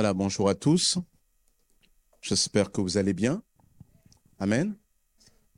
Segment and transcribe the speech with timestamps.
[0.00, 0.96] Voilà, bonjour à tous.
[2.22, 3.42] J'espère que vous allez bien.
[4.38, 4.74] Amen.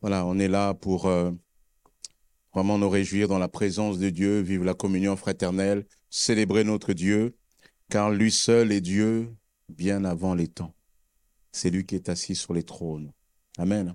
[0.00, 1.30] Voilà, on est là pour euh,
[2.52, 7.36] vraiment nous réjouir dans la présence de Dieu, vivre la communion fraternelle, célébrer notre Dieu,
[7.88, 9.32] car lui seul est Dieu
[9.68, 10.74] bien avant les temps.
[11.52, 13.12] C'est lui qui est assis sur les trônes.
[13.58, 13.94] Amen.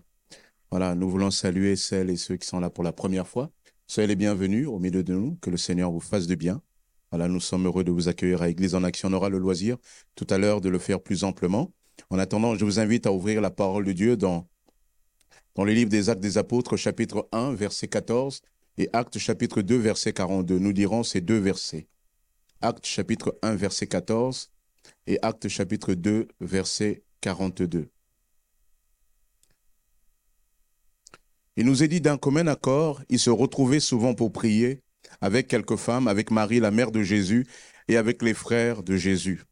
[0.72, 3.52] Voilà, nous voulons saluer celles et ceux qui sont là pour la première fois.
[3.86, 6.62] Soyez les bienvenus au milieu de nous, que le Seigneur vous fasse de bien.
[7.12, 9.10] Voilà, nous sommes heureux de vous accueillir à Église en Action.
[9.10, 9.78] On aura le loisir
[10.16, 11.72] tout à l'heure de le faire plus amplement.
[12.10, 14.48] En attendant, je vous invite à ouvrir la parole de Dieu dans,
[15.56, 18.42] dans les livres des Actes des Apôtres, chapitre 1, verset 14,
[18.78, 20.60] et Actes chapitre 2, verset 42.
[20.60, 21.88] Nous dirons ces deux versets.
[22.62, 24.52] Actes chapitre 1, verset 14,
[25.08, 27.90] et Actes chapitre 2, verset 42.
[31.56, 34.84] Il nous est dit d'un commun accord, ils se retrouvaient souvent pour prier
[35.22, 37.46] avec quelques femmes, avec Marie, la mère de Jésus,
[37.88, 39.44] et avec les frères de Jésus.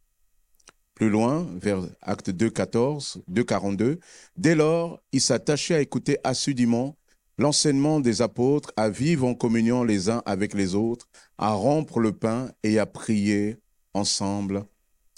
[0.93, 3.99] Plus loin, vers Acte 2, 14, 2, 42,
[4.37, 6.95] dès lors, ils s'attachaient à écouter assidûment
[7.37, 11.07] l'enseignement des apôtres, à vivre en communion les uns avec les autres,
[11.37, 13.57] à rompre le pain et à prier
[13.93, 14.65] ensemble.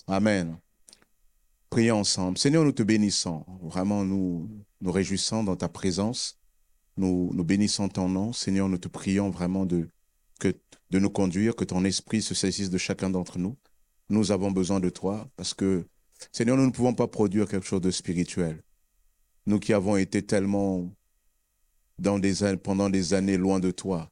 [0.08, 0.58] Amen.
[1.70, 2.38] Priez ensemble.
[2.38, 3.46] Seigneur, nous te bénissons.
[3.62, 4.50] Vraiment, nous
[4.82, 6.40] nous réjouissons dans ta présence.
[6.96, 8.34] Nous bénissons ton nom.
[8.34, 9.88] Seigneur, nous te prions vraiment de
[10.38, 10.54] que
[10.90, 13.58] de nous conduire, que ton esprit se saisisse de chacun d'entre nous.
[14.10, 15.86] Nous avons besoin de toi parce que,
[16.32, 18.64] Seigneur, nous ne pouvons pas produire quelque chose de spirituel.
[19.46, 20.90] Nous qui avons été tellement
[22.00, 24.10] dans des, pendant des années loin de toi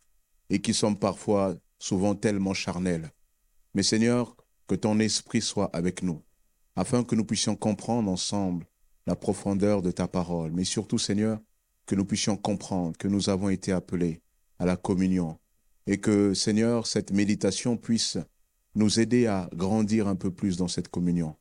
[0.49, 3.11] et qui sommes parfois souvent tellement charnels.
[3.73, 4.35] Mais Seigneur,
[4.67, 6.21] que ton esprit soit avec nous,
[6.75, 8.65] afin que nous puissions comprendre ensemble
[9.07, 11.39] la profondeur de ta parole, mais surtout, Seigneur,
[11.85, 14.21] que nous puissions comprendre que nous avons été appelés
[14.57, 15.37] à la communion,
[15.87, 18.17] et que, Seigneur, cette méditation puisse
[18.75, 21.35] nous aider à grandir un peu plus dans cette communion.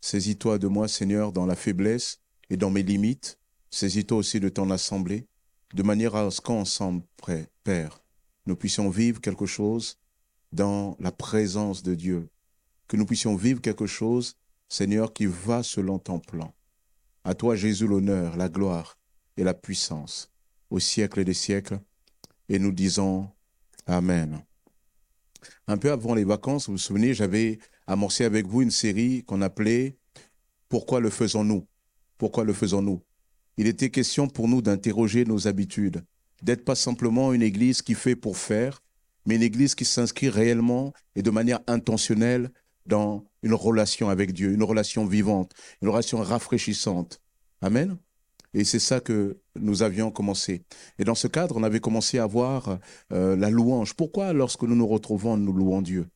[0.00, 3.38] Saisis-toi de moi, Seigneur, dans la faiblesse et dans mes limites.
[3.70, 5.26] Saisis-toi aussi de ton assemblée,
[5.72, 7.02] de manière à ce qu'ensemble,
[7.64, 8.02] Père,
[8.46, 9.98] nous puissions vivre quelque chose
[10.52, 12.28] dans la présence de Dieu,
[12.86, 14.36] que nous puissions vivre quelque chose,
[14.68, 16.54] Seigneur, qui va selon ton plan.
[17.24, 18.98] À toi, Jésus, l'honneur, la gloire
[19.36, 20.30] et la puissance,
[20.70, 21.80] au siècle des siècles
[22.48, 23.28] et nous disons
[23.86, 24.42] Amen.
[25.66, 29.42] Un peu avant les vacances, vous vous souvenez, j'avais amorcé avec vous une série qu'on
[29.42, 29.98] appelait
[30.68, 31.66] Pourquoi le faisons-nous?
[32.18, 33.02] Pourquoi le faisons-nous?
[33.56, 36.04] Il était question pour nous d'interroger nos habitudes,
[36.42, 38.82] d'être pas simplement une église qui fait pour faire,
[39.26, 42.50] mais une église qui s'inscrit réellement et de manière intentionnelle
[42.86, 47.20] dans une relation avec Dieu, une relation vivante, une relation rafraîchissante.
[47.60, 47.96] Amen?
[48.54, 50.62] Et c'est ça que nous avions commencé.
[50.98, 52.78] Et dans ce cadre, on avait commencé à voir
[53.12, 53.94] euh, la louange.
[53.94, 56.06] Pourquoi lorsque nous nous retrouvons, nous louons Dieu?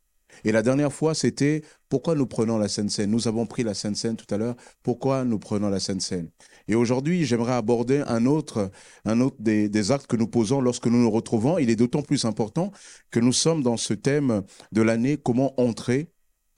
[0.45, 3.11] Et la dernière fois, c'était pourquoi nous prenons la Sainte Seine?
[3.11, 4.55] Nous avons pris la Sainte Seine tout à l'heure.
[4.83, 6.29] Pourquoi nous prenons la Sainte Seine?
[6.69, 8.71] Et aujourd'hui, j'aimerais aborder un autre,
[9.05, 11.59] un autre des, des, actes que nous posons lorsque nous nous retrouvons.
[11.59, 12.73] Il est d'autant plus important
[13.11, 16.09] que nous sommes dans ce thème de l'année, comment entrer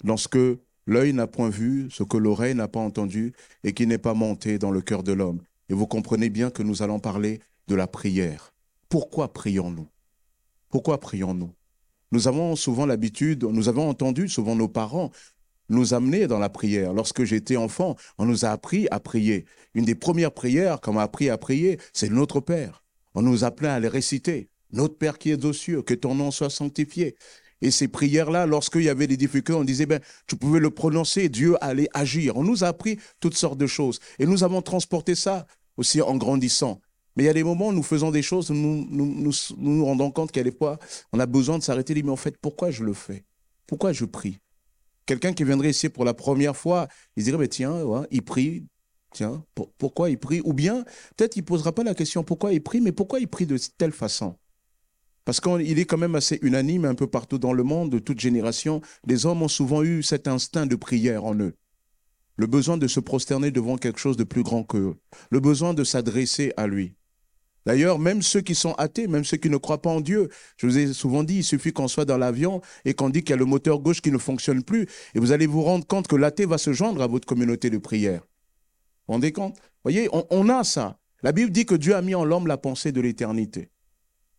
[0.05, 0.39] lorsque
[0.87, 3.33] l'œil n'a point vu, ce que l'oreille n'a pas entendu
[3.65, 5.41] et qui n'est pas monté dans le cœur de l'homme.
[5.71, 8.53] Et vous comprenez bien que nous allons parler de la prière.
[8.89, 9.89] Pourquoi prions-nous?
[10.69, 11.55] Pourquoi prions-nous?
[12.13, 15.11] Nous avons souvent l'habitude, nous avons entendu souvent nos parents
[15.71, 16.93] nous amener dans la prière.
[16.93, 19.47] Lorsque j'étais enfant, on nous a appris à prier.
[19.75, 22.83] Une des premières prières qu'on m'a appris à prier, c'est notre Père.
[23.15, 24.49] On nous appelait à les réciter.
[24.73, 27.17] Notre Père qui est aux cieux, que ton nom soit sanctifié.
[27.63, 31.29] Et ces prières-là, lorsqu'il y avait des difficultés, on disait, ben, tu pouvais le prononcer,
[31.29, 32.37] Dieu allait agir.
[32.37, 34.01] On nous a appris toutes sortes de choses.
[34.19, 36.81] Et nous avons transporté ça aussi en grandissant.
[37.17, 40.11] Mais il y a des moments où nous faisons des choses, nous nous, nous, rendons
[40.11, 40.79] compte qu'à des fois,
[41.13, 43.25] on a besoin de s'arrêter et dire, mais en fait, pourquoi je le fais?
[43.67, 44.39] Pourquoi je prie?
[45.07, 46.87] Quelqu'un qui viendrait ici pour la première fois,
[47.17, 48.65] il dirait, mais tiens, il prie,
[49.13, 49.45] tiens,
[49.79, 50.41] pourquoi il prie?
[50.45, 50.85] Ou bien,
[51.17, 53.59] peut-être il ne posera pas la question pourquoi il prie, mais pourquoi il prie de
[53.77, 54.37] telle façon?
[55.25, 58.21] Parce qu'il est quand même assez unanime un peu partout dans le monde, de toute
[58.21, 61.55] génération, les hommes ont souvent eu cet instinct de prière en eux
[62.41, 64.97] le besoin de se prosterner devant quelque chose de plus grand qu'eux,
[65.31, 66.95] le besoin de s'adresser à lui.
[67.67, 70.67] D'ailleurs, même ceux qui sont athées, même ceux qui ne croient pas en Dieu, je
[70.67, 73.33] vous ai souvent dit, il suffit qu'on soit dans l'avion et qu'on dit qu'il y
[73.35, 76.17] a le moteur gauche qui ne fonctionne plus, et vous allez vous rendre compte que
[76.17, 78.21] l'athée va se joindre à votre communauté de prière.
[78.21, 79.57] Vous vous rendez compte?
[79.57, 80.99] Vous voyez, on, a ça.
[81.23, 83.69] La Bible dit que Dieu a mis en l'homme la pensée de l'éternité.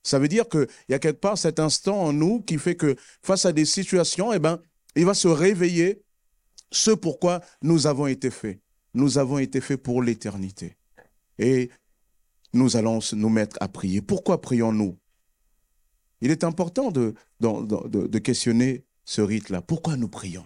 [0.01, 2.95] Ça veut dire qu'il y a quelque part cet instant en nous qui fait que
[3.21, 4.59] face à des situations, eh ben,
[4.95, 6.01] il va se réveiller
[6.71, 8.59] ce pourquoi nous avons été faits.
[8.93, 10.77] Nous avons été faits pour l'éternité.
[11.37, 11.69] Et
[12.53, 14.01] nous allons nous mettre à prier.
[14.01, 14.97] Pourquoi prions-nous?
[16.21, 17.15] Il est important de,
[18.19, 19.61] questionner ce rite-là.
[19.61, 20.45] Pourquoi nous prions?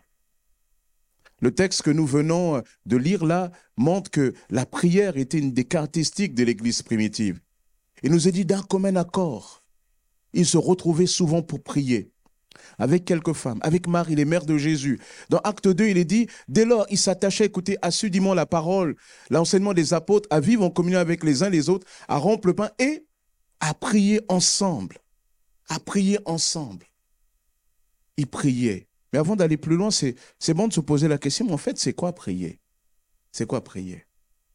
[1.42, 5.66] Le texte que nous venons de lire là montre que la prière était une des
[5.66, 7.42] caractéristiques de l'Église primitive.
[8.04, 9.62] Il nous est dit d'un commun accord.
[10.33, 12.13] Ils se retrouvaient souvent pour prier
[12.77, 15.00] avec quelques femmes, avec Marie, les mères de Jésus.
[15.30, 18.95] Dans Acte 2, il est dit, dès lors, ils s'attachaient à écouter assidûment la parole,
[19.30, 22.54] l'enseignement des apôtres, à vivre en communion avec les uns les autres, à rompre le
[22.54, 23.06] pain et
[23.60, 24.98] à prier ensemble.
[25.69, 26.86] À prier ensemble.
[28.18, 28.88] Ils priaient.
[29.12, 31.77] Mais avant d'aller plus loin, c'est bon de se poser la question, mais en fait,
[31.77, 32.60] c'est quoi prier?
[33.31, 34.06] C'est quoi prier?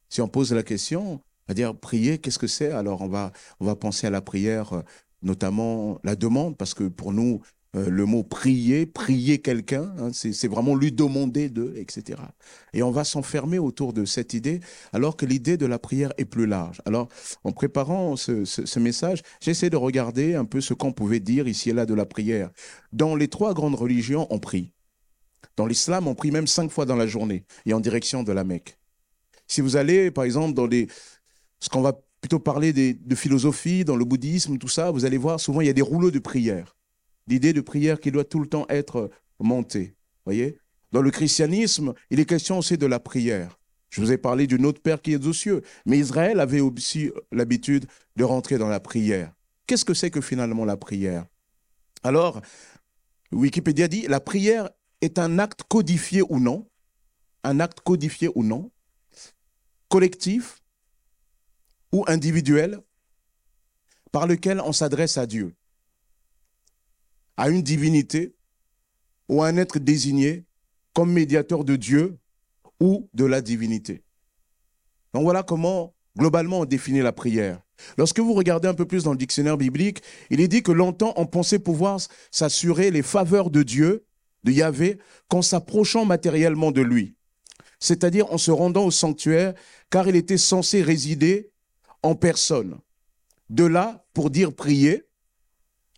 [0.08, 2.70] Si on pose la question, à dire prier, qu'est-ce que c'est?
[2.70, 4.82] Alors on va, on va penser à la prière, euh,
[5.22, 7.40] notamment la demande, parce que pour nous,
[7.76, 12.20] euh, le mot prier, prier quelqu'un, hein, c'est vraiment lui demander de, etc.
[12.72, 14.60] Et on va s'enfermer autour de cette idée,
[14.92, 16.82] alors que l'idée de la prière est plus large.
[16.84, 17.08] Alors,
[17.44, 21.72] en préparant ce, message, j'essaie de regarder un peu ce qu'on pouvait dire ici et
[21.72, 22.50] là de la prière.
[22.92, 24.72] Dans les trois grandes religions, on prie.
[25.56, 28.42] Dans l'islam, on prie même cinq fois dans la journée et en direction de la
[28.42, 28.78] Mecque.
[29.46, 30.88] Si vous allez, par exemple, dans les,
[31.60, 35.38] ce qu'on va plutôt parler de philosophie, dans le bouddhisme, tout ça, vous allez voir,
[35.38, 36.74] souvent, il y a des rouleaux de prière
[37.26, 39.94] l'idée de prière qui doit tout le temps être montée.
[40.24, 40.58] Voyez?
[40.92, 43.58] Dans le christianisme, il est question aussi de la prière.
[43.90, 47.10] Je vous ai parlé du Notre Père qui est aux cieux, mais Israël avait aussi
[47.32, 47.86] l'habitude
[48.16, 49.32] de rentrer dans la prière.
[49.66, 51.26] Qu'est-ce que c'est que finalement la prière?
[52.02, 52.40] Alors,
[53.32, 54.70] Wikipédia dit, la prière
[55.00, 56.68] est un acte codifié ou non,
[57.44, 58.70] un acte codifié ou non,
[59.88, 60.62] collectif
[61.92, 62.80] ou individuel,
[64.12, 65.54] par lequel on s'adresse à Dieu?
[67.40, 68.34] À une divinité
[69.30, 70.44] ou à un être désigné
[70.92, 72.18] comme médiateur de Dieu
[72.80, 74.02] ou de la divinité.
[75.14, 77.62] Donc voilà comment globalement on définit la prière.
[77.96, 81.14] Lorsque vous regardez un peu plus dans le dictionnaire biblique, il est dit que longtemps
[81.16, 81.98] on pensait pouvoir
[82.30, 84.04] s'assurer les faveurs de Dieu,
[84.44, 84.98] de Yahvé,
[85.28, 87.14] qu'en s'approchant matériellement de lui,
[87.78, 89.54] c'est-à-dire en se rendant au sanctuaire,
[89.88, 91.48] car il était censé résider
[92.02, 92.76] en personne.
[93.48, 95.06] De là, pour dire prier,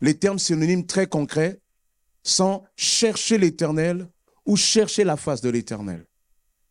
[0.03, 1.61] les termes synonymes très concrets,
[2.23, 4.09] sans chercher l'éternel
[4.45, 6.07] ou chercher la face de l'éternel.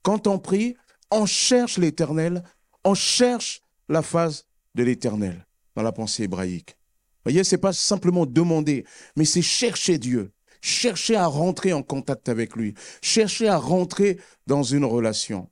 [0.04, 0.75] Quand on prie,
[1.10, 2.44] on cherche l'éternel,
[2.83, 4.45] on cherche la face
[4.75, 6.78] de l'éternel dans la pensée hébraïque.
[7.24, 8.86] Vous voyez, c'est pas simplement demander,
[9.16, 10.31] mais c'est chercher Dieu,
[10.62, 15.50] chercher à rentrer en contact avec lui, chercher à rentrer dans une relation.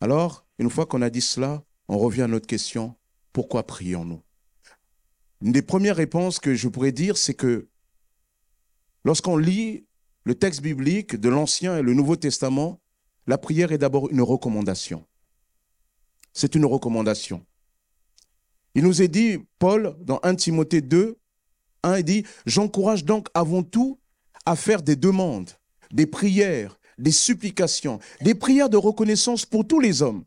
[0.00, 2.94] Alors, une fois qu'on a dit cela, on revient à notre question,
[3.32, 4.22] pourquoi prions-nous?
[5.42, 7.68] Une des premières réponses que je pourrais dire, c'est que
[9.04, 9.86] lorsqu'on lit
[10.24, 12.80] le texte biblique de l'Ancien et le Nouveau Testament,
[13.26, 15.04] la prière est d'abord une recommandation.
[16.32, 17.44] C'est une recommandation.
[18.74, 21.18] Il nous est dit, Paul, dans 1 Timothée 2,
[21.82, 23.98] 1, il dit, j'encourage donc avant tout
[24.46, 25.50] à faire des demandes,
[25.92, 30.24] des prières, des supplications, des prières de reconnaissance pour tous les hommes,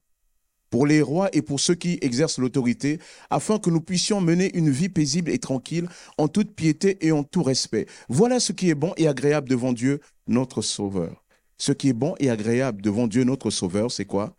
[0.76, 3.00] pour les rois et pour ceux qui exercent l'autorité,
[3.30, 5.88] afin que nous puissions mener une vie paisible et tranquille,
[6.18, 7.86] en toute piété et en tout respect.
[8.10, 11.24] Voilà ce qui est bon et agréable devant Dieu, notre Sauveur.
[11.58, 14.36] Ce qui est bon et agréable devant Dieu, notre Sauveur, c'est quoi?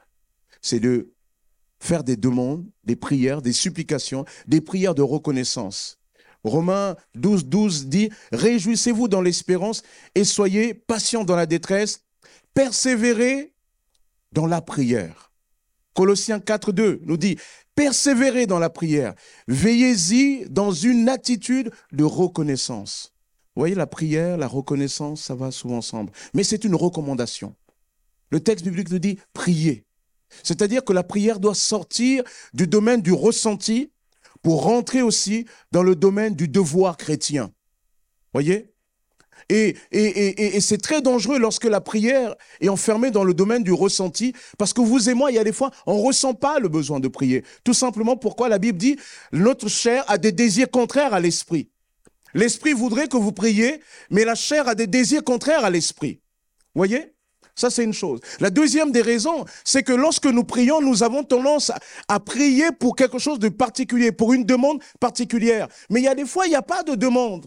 [0.60, 1.14] C'est de
[1.80, 5.98] faire des demandes, des prières, des supplications, des prières de reconnaissance.
[6.44, 9.82] Romains 12, 12 dit, Réjouissez-vous dans l'espérance
[10.14, 12.04] et soyez patients dans la détresse,
[12.52, 13.54] persévérez
[14.32, 15.26] dans la prière.
[15.96, 17.38] Colossiens 4.2 nous dit,
[17.74, 19.14] persévérez dans la prière,
[19.48, 23.14] veillez-y dans une attitude de reconnaissance.
[23.54, 26.12] Vous voyez, la prière, la reconnaissance, ça va souvent ensemble.
[26.34, 27.56] Mais c'est une recommandation.
[28.30, 29.86] Le texte biblique nous dit, priez.
[30.42, 32.22] C'est-à-dire que la prière doit sortir
[32.52, 33.90] du domaine du ressenti
[34.42, 37.50] pour rentrer aussi dans le domaine du devoir chrétien.
[38.34, 38.75] Voyez?
[39.48, 43.72] Et, et, et, c'est très dangereux lorsque la prière est enfermée dans le domaine du
[43.72, 46.58] ressenti, parce que vous et moi, il y a des fois, on ne ressent pas
[46.58, 47.44] le besoin de prier.
[47.62, 48.96] Tout simplement pourquoi la Bible dit,
[49.32, 51.68] notre chair a des désirs contraires à l'esprit.
[52.34, 56.20] L'esprit voudrait que vous priez, mais la chair a des désirs contraires à l'esprit.
[56.74, 57.16] Voyez?
[57.54, 58.20] Ça, c'est une chose.
[58.38, 61.72] La deuxième des raisons, c'est que lorsque nous prions, nous avons tendance
[62.08, 65.66] à, prier pour quelque chose de particulier, pour une demande particulière.
[65.88, 67.46] Mais il y a des fois, il n'y a pas de demande.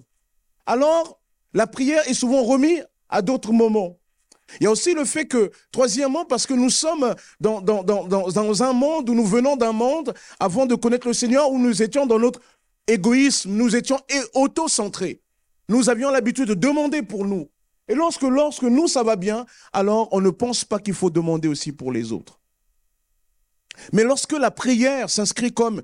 [0.66, 1.20] Alors,
[1.54, 3.98] la prière est souvent remise à d'autres moments.
[4.60, 8.08] Il y a aussi le fait que, troisièmement, parce que nous sommes dans, dans, dans,
[8.08, 11.84] dans un monde où nous venons d'un monde, avant de connaître le Seigneur, où nous
[11.84, 12.42] étions dans notre
[12.88, 14.00] égoïsme, nous étions
[14.34, 15.22] auto-centrés.
[15.68, 17.50] Nous avions l'habitude de demander pour nous.
[17.88, 21.48] Et lorsque, lorsque nous, ça va bien, alors on ne pense pas qu'il faut demander
[21.48, 22.40] aussi pour les autres.
[23.94, 25.82] Mais lorsque la prière s'inscrit comme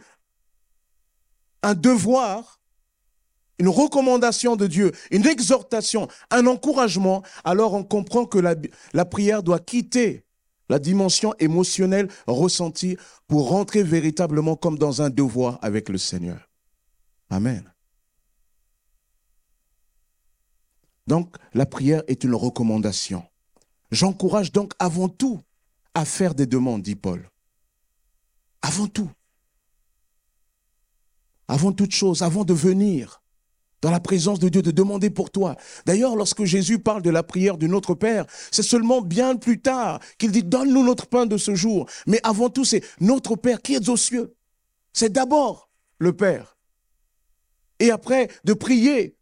[1.62, 2.60] un devoir,
[3.59, 9.59] une recommandation de Dieu, une exhortation, un encouragement, alors on comprend que la, prière doit
[9.59, 10.25] quitter
[10.69, 12.97] la dimension émotionnelle ressentie
[13.27, 16.50] pour rentrer véritablement comme dans un devoir avec le Seigneur.
[17.29, 17.71] Amen.
[21.07, 23.24] Donc, la prière est une recommandation.
[23.91, 25.39] J'encourage donc avant tout
[25.93, 27.29] à faire des demandes, dit Paul.
[28.63, 29.09] Avant tout.
[31.47, 33.21] Avant toute chose, avant de venir
[33.86, 35.56] dans la présence de Dieu, de demander pour toi.
[35.86, 40.00] D'ailleurs, lorsque Jésus parle de la prière de notre Père, c'est seulement bien plus tard
[40.18, 41.88] qu'il dit, donne-nous notre pain de ce jour.
[42.08, 44.34] Mais avant tout, c'est notre Père qui est aux cieux.
[44.92, 46.58] C'est d'abord le Père.
[47.80, 49.18] Et après, de prier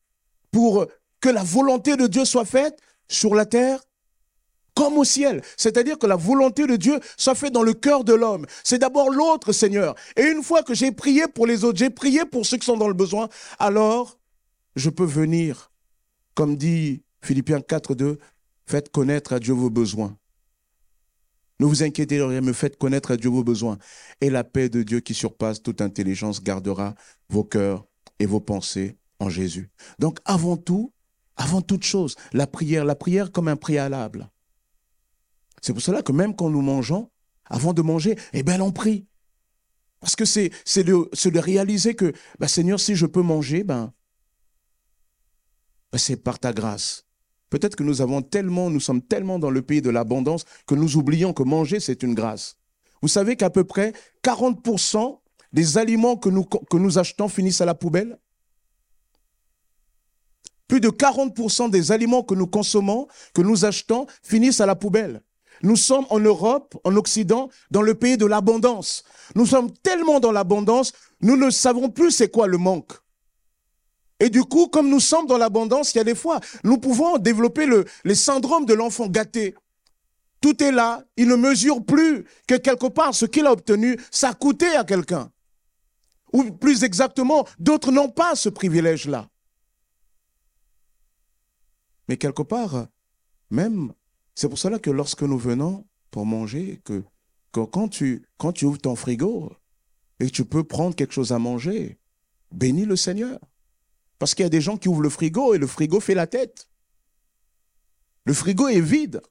[0.50, 0.86] pour
[1.20, 2.80] que la volonté de Dieu soit faite
[3.10, 3.82] sur la terre
[4.76, 5.42] comme au ciel.
[5.58, 8.46] C'est-à-dire que la volonté de Dieu soit faite dans le cœur de l'homme.
[8.64, 9.96] C'est d'abord l'autre, Seigneur.
[10.16, 12.78] Et une fois que j'ai prié pour les autres, j'ai prié pour ceux qui sont
[12.78, 13.28] dans le besoin,
[13.60, 14.18] alors
[14.76, 15.72] je peux venir,
[16.36, 18.18] comme dit Philippiens 4, 2,
[18.66, 20.18] faites connaître à Dieu vos besoins.
[21.60, 23.78] Ne vous inquiétez de rien, me faites connaître à Dieu vos besoins.
[24.22, 26.96] Et la paix de Dieu qui surpasse toute intelligence gardera
[27.30, 27.86] vos cœurs
[28.20, 29.70] et vos pensées en Jésus.
[30.00, 30.92] Donc avant tout,
[31.36, 34.30] avant toute chose, la prière, la prière comme un préalable.
[35.62, 37.10] C'est pour cela que même quand nous mangeons,
[37.46, 39.08] avant de manger, eh bien, on prie.
[40.00, 40.52] Parce que c'est,
[40.84, 43.94] de, réaliser que, bah, Seigneur, si je peux manger, ben,
[45.98, 47.06] c'est par ta grâce.
[47.50, 50.98] Peut-être que nous avons tellement, nous sommes tellement dans le pays de l'abondance que nous
[50.98, 52.58] oublions que manger, c'est une grâce.
[53.02, 55.20] Vous savez qu'à peu près 40%
[55.52, 58.18] des aliments que nous, que nous achetons finissent à la poubelle?
[60.68, 65.22] Plus de 40% des aliments que nous consommons, que nous achetons, finissent à la poubelle.
[65.62, 69.04] Nous sommes en Europe, en Occident, dans le pays de l'abondance.
[69.36, 72.94] Nous sommes tellement dans l'abondance, nous ne savons plus c'est quoi le manque.
[74.24, 77.18] Et du coup, comme nous sommes dans l'abondance, il y a des fois, nous pouvons
[77.18, 79.54] développer le, les syndromes de l'enfant gâté.
[80.40, 84.30] Tout est là, il ne mesure plus que quelque part ce qu'il a obtenu, ça
[84.30, 85.30] a coûté à quelqu'un.
[86.32, 89.28] Ou plus exactement, d'autres n'ont pas ce privilège-là.
[92.08, 92.88] Mais quelque part,
[93.50, 93.92] même,
[94.36, 97.04] c'est pour cela que lorsque nous venons pour manger, que,
[97.52, 99.52] quand, tu, ouvres ton frigo
[100.22, 101.98] et que tu peux prendre quelque chose à manger,
[102.54, 103.38] bénis le Seigneur.
[104.20, 106.28] Parce qu'il y a des gens qui ouvrent le frigo et le frigo fait la
[106.28, 106.70] tête.
[108.26, 109.22] Le frigo est vide.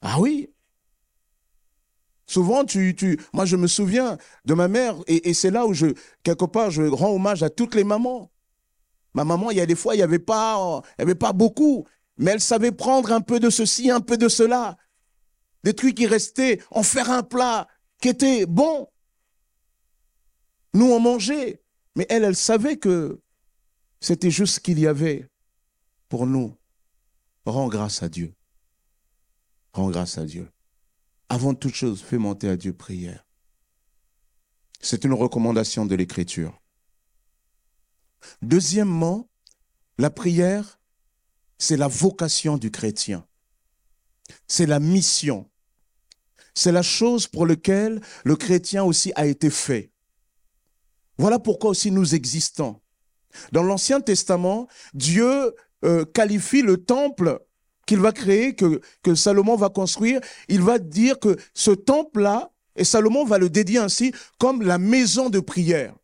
[0.00, 0.50] Ah oui.
[2.26, 5.88] Souvent, tu, tu, moi je me souviens de ma mère, et, c'est là où je,
[6.22, 8.30] quelque part, je rends hommage à toutes les mamans.
[9.12, 11.86] Ma maman, il y a des fois, il n'y avait, pas, avait pas beaucoup,
[12.16, 14.76] mais elle savait prendre un peu de ceci, un peu de cela.
[15.62, 17.68] Des trucs qui restaient, en faire un plat
[18.00, 18.88] qui était bon.
[20.72, 21.62] Nous, on mangeait.
[21.96, 23.20] Mais elle, elle savait que
[24.04, 25.30] c'était juste ce qu'il y avait
[26.10, 26.54] pour nous.
[27.46, 28.34] Rends grâce à Dieu.
[29.72, 30.50] Rends grâce à Dieu.
[31.30, 33.26] Avant toute chose, fais monter à Dieu prière.
[34.82, 36.60] C'est une recommandation de l'Écriture.
[38.42, 39.30] Deuxièmement,
[39.96, 40.78] la prière,
[41.56, 43.26] c'est la vocation du chrétien.
[44.46, 45.50] C'est la mission.
[46.54, 49.92] C'est la chose pour laquelle le chrétien aussi a été fait.
[51.16, 52.82] Voilà pourquoi aussi nous existons.
[53.52, 57.40] Dans l'Ancien Testament, Dieu euh, qualifie le temple
[57.86, 60.20] qu'il va créer, que, que Salomon va construire.
[60.48, 65.30] Il va dire que ce temple-là, et Salomon va le dédier ainsi comme la maison
[65.30, 65.94] de prière.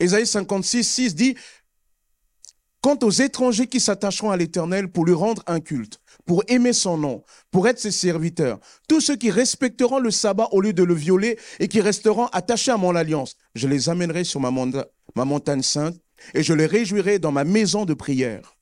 [0.00, 1.36] Ésaïe 56, 6 dit,
[2.86, 6.96] Quant aux étrangers qui s'attacheront à l'Éternel pour lui rendre un culte, pour aimer son
[6.96, 10.94] nom, pour être ses serviteurs, tous ceux qui respecteront le sabbat au lieu de le
[10.94, 14.52] violer et qui resteront attachés à mon alliance, je les amènerai sur ma,
[15.16, 15.96] ma montagne sainte
[16.34, 18.56] et je les réjouirai dans ma maison de prière.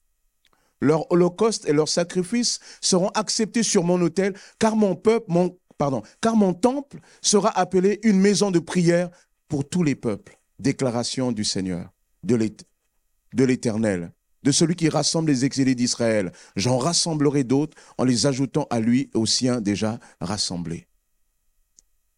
[0.80, 5.32] Leur holocauste et leurs sacrifices seront acceptés sur mon autel, car mon peuple,
[5.78, 9.10] pardon, car mon temple sera appelé une maison de prière
[9.48, 11.92] pour tous les peuples déclaration du Seigneur,
[12.22, 16.32] de l'Éternel, de celui qui rassemble les exilés d'Israël.
[16.56, 20.86] J'en rassemblerai d'autres en les ajoutant à lui et aux siens déjà rassemblés.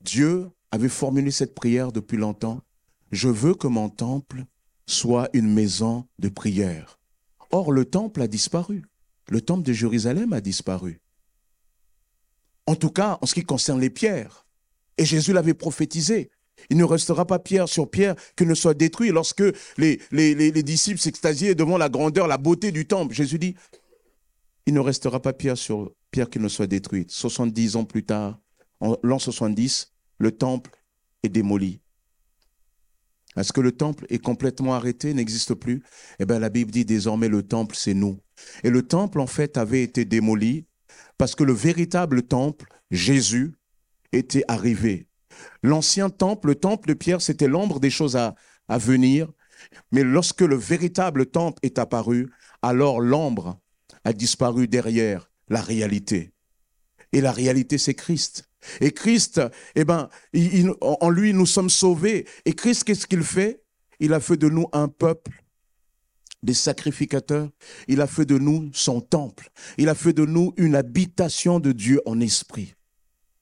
[0.00, 2.60] Dieu avait formulé cette prière depuis longtemps.
[3.10, 4.44] Je veux que mon temple
[4.86, 6.98] soit une maison de prière.
[7.50, 8.82] Or, le temple a disparu.
[9.28, 11.00] Le temple de Jérusalem a disparu.
[12.66, 14.46] En tout cas, en ce qui concerne les pierres.
[14.98, 16.30] Et Jésus l'avait prophétisé.
[16.70, 19.10] Il ne restera pas pierre sur pierre que ne soit détruit.
[19.10, 19.42] Lorsque
[19.76, 23.54] les, les, disciples s'extasiaient devant la grandeur, la beauté du temple, Jésus dit,
[24.66, 27.10] il ne restera pas pierre sur pierre qui ne soit détruite.
[27.10, 28.40] 70 ans plus tard,
[28.80, 30.70] en l'an 70, le temple
[31.22, 31.80] est démoli.
[33.36, 35.82] Est-ce que le temple est complètement arrêté, n'existe plus?
[36.18, 38.20] Eh bien, la Bible dit désormais le temple, c'est nous.
[38.64, 40.66] Et le temple, en fait, avait été démoli
[41.18, 43.54] parce que le véritable temple, Jésus,
[44.12, 45.08] était arrivé.
[45.62, 48.34] L'ancien temple, le temple de Pierre, c'était l'ombre des choses à,
[48.68, 49.30] à venir.
[49.92, 52.30] Mais lorsque le véritable temple est apparu,
[52.62, 53.60] alors l'ombre
[54.04, 56.32] a disparu derrière la réalité.
[57.12, 58.48] Et la réalité, c'est Christ.
[58.80, 59.40] Et Christ,
[59.74, 60.08] eh ben,
[60.80, 62.26] en lui, nous sommes sauvés.
[62.44, 63.62] Et Christ, qu'est-ce qu'il fait?
[64.00, 65.42] Il a fait de nous un peuple
[66.42, 67.48] des sacrificateurs.
[67.88, 69.50] Il a fait de nous son temple.
[69.78, 72.74] Il a fait de nous une habitation de Dieu en esprit.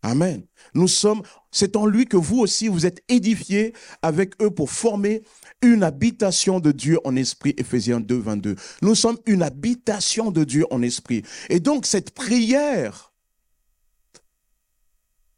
[0.05, 0.45] Amen.
[0.75, 5.23] Nous sommes, c'est en lui que vous aussi, vous êtes édifiés avec eux pour former
[5.63, 8.57] une habitation de Dieu en esprit, Ephésiens 2, 22.
[8.83, 11.23] Nous sommes une habitation de Dieu en esprit.
[11.49, 13.14] Et donc cette prière,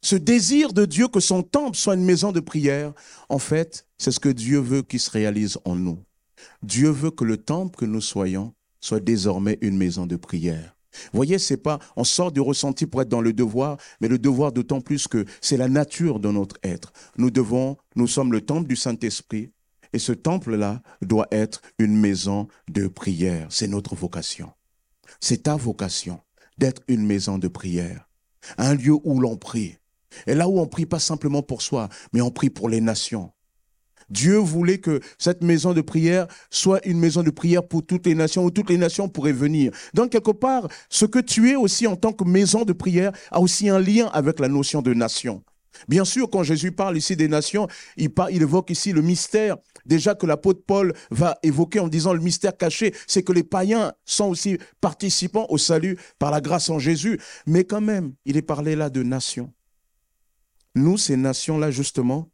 [0.06, 2.92] ce désir de Dieu que son temple soit une maison de prière,
[3.28, 5.98] en fait, c'est ce que Dieu veut qu'il se réalise en nous.
[6.62, 10.76] Dieu veut que le temple que nous soyons soit désormais une maison de prière.
[11.12, 14.52] Voyez, c'est pas, on sort du ressenti pour être dans le devoir, mais le devoir
[14.52, 16.92] d'autant plus que c'est la nature de notre être.
[17.16, 19.50] Nous devons, nous sommes le temple du Saint-Esprit,
[19.92, 23.48] et ce temple-là doit être une maison de prière.
[23.50, 24.52] C'est notre vocation.
[25.18, 26.20] C'est ta vocation
[26.58, 28.08] d'être une maison de prière.
[28.56, 29.78] Un lieu où l'on prie.
[30.26, 33.30] Et là où on prie pas simplement pour soi, mais on prie pour les nations.
[34.08, 38.14] Dieu voulait que cette maison de prière soit une maison de prière pour toutes les
[38.14, 39.72] nations, où toutes les nations pourraient venir.
[39.94, 43.40] Donc, quelque part, ce que tu es aussi en tant que maison de prière a
[43.40, 45.42] aussi un lien avec la notion de nation.
[45.88, 50.26] Bien sûr, quand Jésus parle ici des nations, il, évoque ici le mystère déjà que
[50.26, 54.58] l'apôtre Paul va évoquer en disant le mystère caché, c'est que les païens sont aussi
[54.80, 57.20] participants au salut par la grâce en Jésus.
[57.46, 59.52] Mais quand même, il est parlé là de nations.
[60.76, 62.30] Nous, ces nations-là, justement,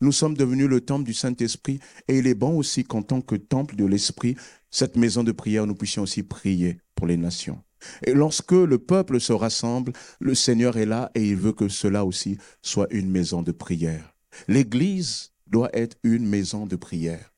[0.00, 1.78] nous sommes devenus le temple du Saint-Esprit
[2.08, 4.36] et il est bon aussi qu'en tant que temple de l'Esprit,
[4.72, 7.62] cette maison de prière, nous puissions aussi prier pour les nations.
[8.04, 12.04] Et lorsque le peuple se rassemble, le Seigneur est là et il veut que cela
[12.04, 14.16] aussi soit une maison de prière.
[14.48, 17.32] L'Église doit être une maison de prière.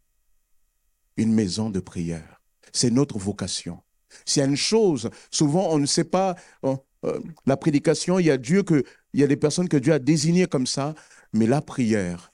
[1.19, 2.41] Une maison de prière.
[2.73, 3.83] C'est notre vocation.
[4.25, 6.37] S'il une chose, souvent on ne sait pas,
[7.05, 9.93] euh, la prédication, il y a Dieu que, il y a des personnes que Dieu
[9.93, 10.95] a désignées comme ça,
[11.33, 12.33] mais la prière,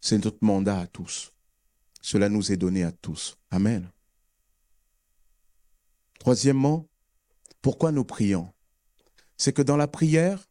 [0.00, 1.32] c'est notre mandat à tous.
[2.00, 3.38] Cela nous est donné à tous.
[3.50, 3.90] Amen.
[6.18, 6.88] Troisièmement,
[7.62, 8.52] pourquoi nous prions?
[9.36, 10.48] C'est que dans la prière,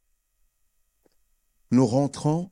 [1.72, 2.52] nous rentrons,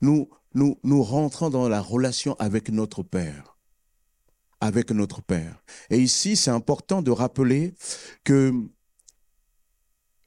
[0.00, 3.56] nous, nous, nous rentrons dans la relation avec notre Père.
[4.60, 5.62] Avec notre Père.
[5.90, 7.74] Et ici, c'est important de rappeler
[8.24, 8.52] que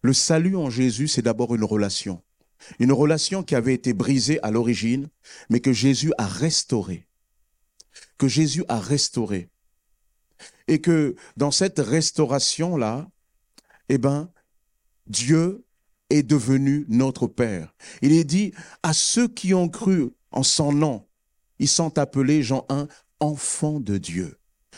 [0.01, 2.21] le salut en Jésus, c'est d'abord une relation.
[2.79, 5.09] Une relation qui avait été brisée à l'origine,
[5.49, 7.07] mais que Jésus a restaurée.
[8.17, 9.49] Que Jésus a restaurée.
[10.67, 13.09] Et que dans cette restauration-là,
[13.89, 14.31] eh ben,
[15.07, 15.65] Dieu
[16.09, 17.73] est devenu notre Père.
[18.01, 21.05] Il est dit à ceux qui ont cru en son nom,
[21.59, 22.87] ils sont appelés, Jean 1,
[23.19, 24.37] enfants de Dieu.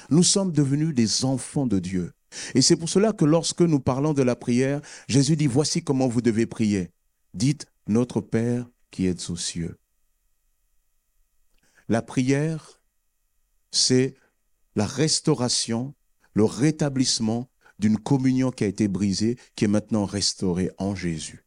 [0.10, 2.12] Nous sommes devenus des enfants de Dieu.
[2.56, 6.08] Et c'est pour cela que lorsque nous parlons de la prière, Jésus dit, voici comment
[6.08, 6.92] vous devez prier.
[7.34, 9.78] Dites, notre Père qui êtes aux cieux.
[11.90, 12.82] La prière,
[13.72, 14.16] c'est
[14.76, 15.94] la restauration,
[16.34, 21.44] le rétablissement d'une communion qui a été brisée, qui est maintenant restaurée en Jésus.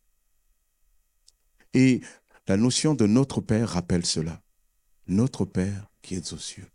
[1.72, 2.00] Et
[2.46, 4.42] la notion de notre Père rappelle cela.
[5.06, 6.70] Notre Père qui êtes aux cieux.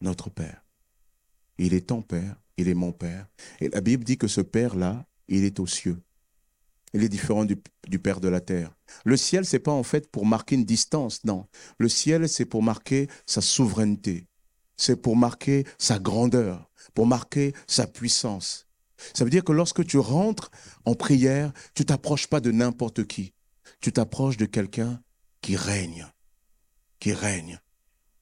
[0.00, 0.64] Notre Père.
[1.58, 3.26] Il est ton Père, il est mon Père.
[3.60, 6.00] Et la Bible dit que ce Père-là, il est aux cieux.
[6.94, 7.56] Il est différent du,
[7.98, 8.74] Père de la terre.
[9.04, 11.46] Le ciel, c'est pas en fait pour marquer une distance, non.
[11.78, 14.26] Le ciel, c'est pour marquer sa souveraineté.
[14.76, 18.66] C'est pour marquer sa grandeur, pour marquer sa puissance.
[19.14, 20.50] Ça veut dire que lorsque tu rentres
[20.84, 23.32] en prière, tu t'approches pas de n'importe qui.
[23.80, 25.02] Tu t'approches de quelqu'un
[25.40, 26.06] qui règne,
[27.00, 27.58] qui règne.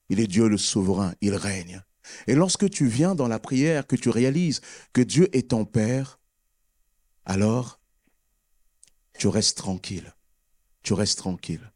[0.08, 1.82] Il est Dieu le souverain, il règne.
[2.26, 4.60] Et lorsque tu viens dans la prière, que tu réalises
[4.92, 6.18] que Dieu est ton Père,
[7.24, 7.80] alors
[9.18, 10.14] tu restes tranquille.
[10.82, 11.72] Tu restes tranquille.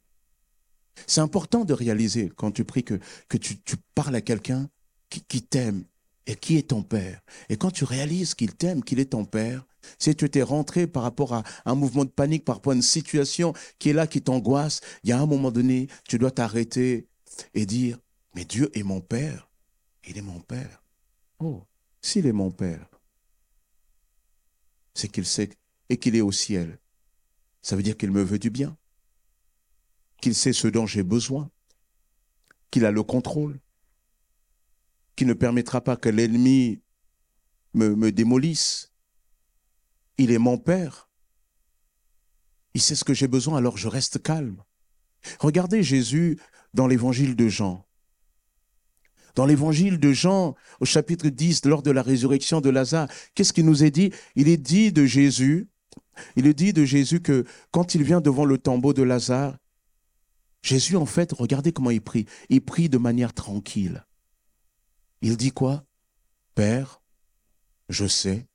[1.06, 3.56] C'est important de réaliser quand tu pries que, que tu,
[3.94, 4.68] parles à quelqu'un
[5.10, 5.84] qui, qui t'aime
[6.26, 7.20] et qui est ton Père.
[7.48, 9.66] Et quand tu réalises qu'il t'aime, qu'il est ton Père,
[9.98, 12.82] si tu t'es rentré par rapport à un mouvement de panique, par rapport à une
[12.82, 17.08] situation qui est là, qui t'angoisse, il y a un moment donné, tu dois t'arrêter
[17.52, 17.98] et dire,
[18.34, 19.50] mais Dieu est mon Père.
[20.06, 20.82] Il est mon Père.
[21.38, 21.66] Oh,
[22.00, 22.88] s'il est mon Père,
[24.94, 25.50] c'est qu'il sait
[25.88, 26.78] et qu'il est au ciel
[27.64, 28.76] ça veut dire qu'il me veut du bien,
[30.20, 31.50] qu'il sait ce dont j'ai besoin,
[32.70, 33.58] qu'il a le contrôle,
[35.16, 36.82] qu'il ne permettra pas que l'ennemi
[37.72, 38.92] me, me démolisse.
[40.18, 41.08] Il est mon Père.
[42.74, 44.62] Il sait ce que j'ai besoin, alors je reste calme.
[45.38, 46.38] Regardez Jésus
[46.74, 47.88] dans l'évangile de Jean.
[49.34, 53.66] Dans l'évangile de Jean, au chapitre 10, lors de la résurrection de Lazare, qu'est-ce qu'il
[53.66, 54.12] nous est dit?
[54.36, 55.68] Il est dit de Jésus,
[56.36, 59.56] il est dit de Jésus que quand il vient devant le tombeau de Lazare,
[60.62, 62.26] Jésus, en fait, regardez comment il prie.
[62.48, 64.04] Il prie de manière tranquille.
[65.20, 65.84] Il dit quoi?
[66.54, 67.02] Père,
[67.88, 68.46] je sais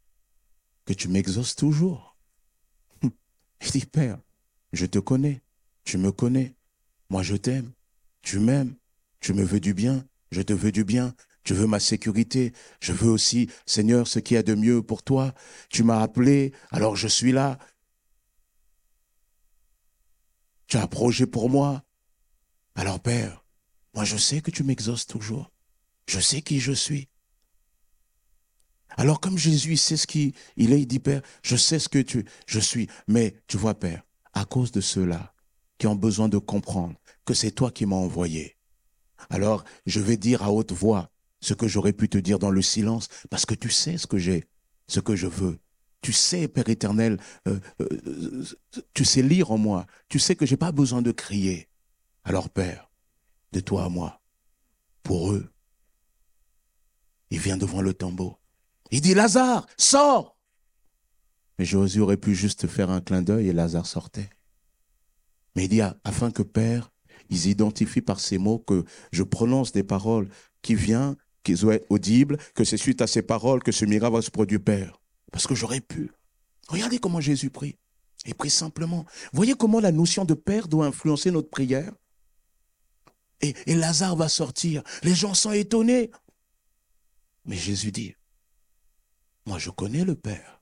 [0.85, 2.17] que tu m'exauces toujours.
[3.03, 4.19] Il dit, Père,
[4.73, 5.43] je te connais,
[5.83, 6.55] tu me connais,
[7.09, 7.73] moi je t'aime,
[8.21, 8.75] tu m'aimes,
[9.19, 11.13] tu me veux du bien, je te veux du bien,
[11.43, 15.03] tu veux ma sécurité, je veux aussi, Seigneur, ce qu'il y a de mieux pour
[15.03, 15.33] toi.
[15.69, 17.57] Tu m'as appelé, alors je suis là.
[20.67, 21.83] Tu as un projet pour moi.
[22.75, 23.43] Alors Père,
[23.95, 25.51] moi je sais que tu m'exauces toujours.
[26.07, 27.09] Je sais qui je suis.
[28.97, 32.25] Alors comme Jésus sait ce qu'il est, il dit Père, je sais ce que tu,
[32.45, 32.87] je suis.
[33.07, 35.33] Mais tu vois Père, à cause de ceux-là
[35.79, 38.58] qui ont besoin de comprendre que c'est toi qui m'as envoyé,
[39.29, 41.09] alors je vais dire à haute voix
[41.41, 44.17] ce que j'aurais pu te dire dans le silence, parce que tu sais ce que
[44.17, 44.45] j'ai,
[44.87, 45.59] ce que je veux.
[46.01, 48.43] Tu sais, Père éternel, euh, euh,
[48.93, 49.85] tu sais lire en moi.
[50.07, 51.69] Tu sais que j'ai pas besoin de crier.
[52.23, 52.89] Alors, Père,
[53.51, 54.21] de toi à moi,
[55.03, 55.51] pour eux,
[57.31, 58.37] il vient devant le tombeau.
[58.91, 60.37] Il dit, Lazare, sors
[61.57, 64.29] Mais Josué aurait pu juste faire un clin d'œil et Lazare sortait.
[65.55, 66.91] Mais il dit, afin que Père,
[67.29, 70.29] ils identifient par ces mots que je prononce des paroles
[70.61, 74.21] qui viennent, qui être audibles, que c'est suite à ces paroles que ce miracle va
[74.21, 74.99] se produire, Père.
[75.31, 76.11] Parce que j'aurais pu.
[76.67, 77.77] Regardez comment Jésus prie.
[78.25, 79.05] Il prie simplement.
[79.33, 81.93] Voyez comment la notion de Père doit influencer notre prière.
[83.41, 84.83] Et Lazare va sortir.
[85.01, 86.11] Les gens sont étonnés.
[87.45, 88.13] Mais Jésus dit,
[89.45, 90.61] moi je connais le Père.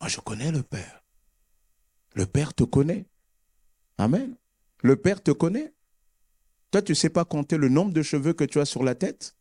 [0.00, 1.04] Moi je connais le Père.
[2.14, 3.06] Le Père te connaît.
[3.98, 4.34] Amen.
[4.82, 5.72] Le Père te connaît.
[6.70, 8.94] Toi, tu ne sais pas compter le nombre de cheveux que tu as sur la
[8.94, 9.36] tête.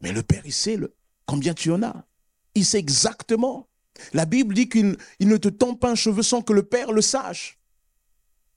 [0.00, 0.78] Mais le Père, il sait
[1.26, 2.06] combien tu en as.
[2.54, 3.68] Il sait exactement.
[4.12, 7.00] La Bible dit qu'il ne te tombe pas un cheveu sans que le Père le
[7.00, 7.58] sache.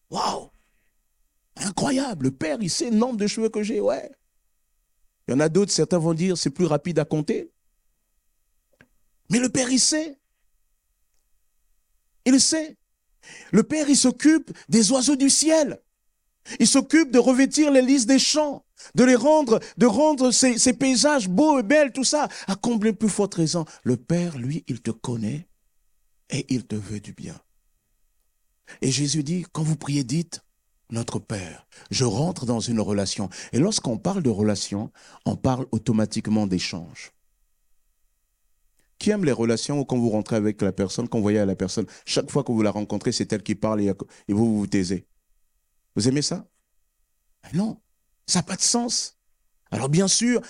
[0.09, 0.49] Waouh
[1.57, 2.25] Incroyable.
[2.25, 3.79] Le Père, il sait le nombre de cheveux que j'ai.
[3.79, 4.11] Ouais.
[5.27, 7.51] Il y en a d'autres, certains vont dire, c'est plus rapide à compter.
[9.29, 10.17] Mais le Père, il sait.
[12.25, 12.77] Il sait.
[13.51, 15.79] Le Père, il s'occupe des oiseaux du ciel.
[16.59, 21.27] Il s'occupe de revêtir les lys des champs, de les rendre, de rendre ces, paysages
[21.27, 22.27] beaux et belles, tout ça.
[22.47, 25.47] À combler plus forte raison, le Père, lui, il te connaît
[26.29, 27.39] et il te veut du bien.
[28.81, 30.41] Et Jésus dit, quand vous priez, dites,
[30.89, 33.29] notre Père, je rentre dans une relation.
[33.51, 34.91] Et lorsqu'on parle de relation,
[35.25, 37.11] on parle automatiquement d'échange.
[38.99, 41.85] Qui aime les relations quand vous rentrez avec la personne, quand vous voyez la personne,
[42.05, 45.07] chaque fois que vous la rencontrez, c'est elle qui parle et vous vous taisez.
[45.95, 46.47] Vous aimez ça?
[47.53, 47.79] Non,
[48.25, 49.17] ça n'a pas de sens.
[49.71, 50.41] Alors bien sûr,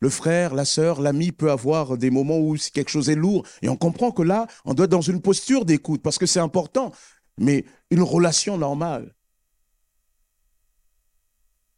[0.00, 3.68] le frère, la sœur, l'ami peut avoir des moments où quelque chose est lourd et
[3.68, 6.92] on comprend que là, on doit être dans une posture d'écoute parce que c'est important.
[7.38, 9.14] Mais une relation normale,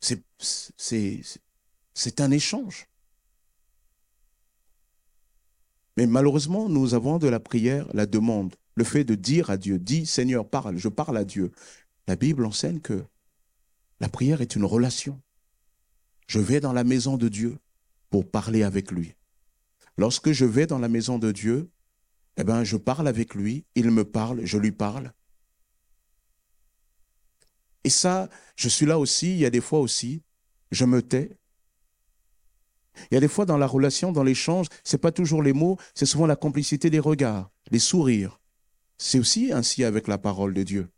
[0.01, 2.87] c'est un échange.
[5.97, 9.79] Mais malheureusement, nous avons de la prière la demande, le fait de dire à Dieu,
[9.79, 11.53] dis Seigneur, parle, je parle à Dieu.
[12.07, 13.05] La Bible enseigne que
[14.01, 15.21] la prière est une relation.
[16.27, 17.59] Je vais dans la maison de Dieu
[18.11, 19.15] pour parler avec lui.
[19.97, 21.71] Lorsque je vais dans la maison de Dieu,
[22.37, 25.13] eh bien, je parle avec lui, il me parle, je lui parle.
[27.85, 30.23] Et ça, je suis là aussi, il y a des fois aussi,
[30.71, 31.39] je me tais,
[33.11, 35.77] il y a des fois dans la relation, dans l'échange, c'est pas toujours les mots,
[35.95, 38.41] c'est souvent la complicité des regards, les sourires.
[38.99, 40.89] C'est aussi ainsi avec la parole de Dieu.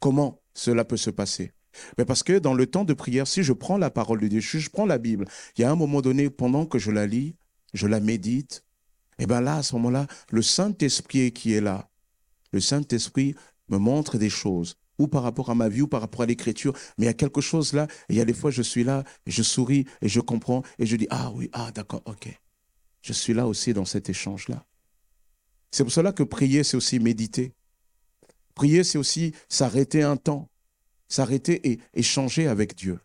[0.00, 1.52] Comment cela peut se passer?
[1.98, 4.40] Mais parce que dans le temps de prière, si je prends la parole de Dieu,
[4.40, 7.06] si je prends la Bible, il y a un moment donné, pendant que je la
[7.06, 7.36] lis,
[7.74, 8.64] je la médite,
[9.18, 11.88] et bien là, à ce moment-là, le Saint-Esprit qui est là,
[12.52, 13.36] le Saint-Esprit
[13.68, 16.74] me montre des choses ou par rapport à ma vie, ou par rapport à l'écriture,
[16.98, 18.84] mais il y a quelque chose là, et il y a des fois, je suis
[18.84, 22.28] là, je souris, et je comprends, et je dis, ah oui, ah d'accord, ok.
[23.00, 24.66] Je suis là aussi dans cet échange-là.
[25.70, 27.54] C'est pour cela que prier, c'est aussi méditer.
[28.54, 30.50] Prier, c'est aussi s'arrêter un temps,
[31.08, 33.00] s'arrêter et échanger avec Dieu.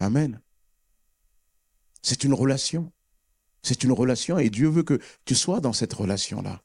[0.00, 0.40] Amen.
[2.00, 2.90] C'est une relation.
[3.62, 6.62] C'est une relation et Dieu veut que tu sois dans cette relation-là.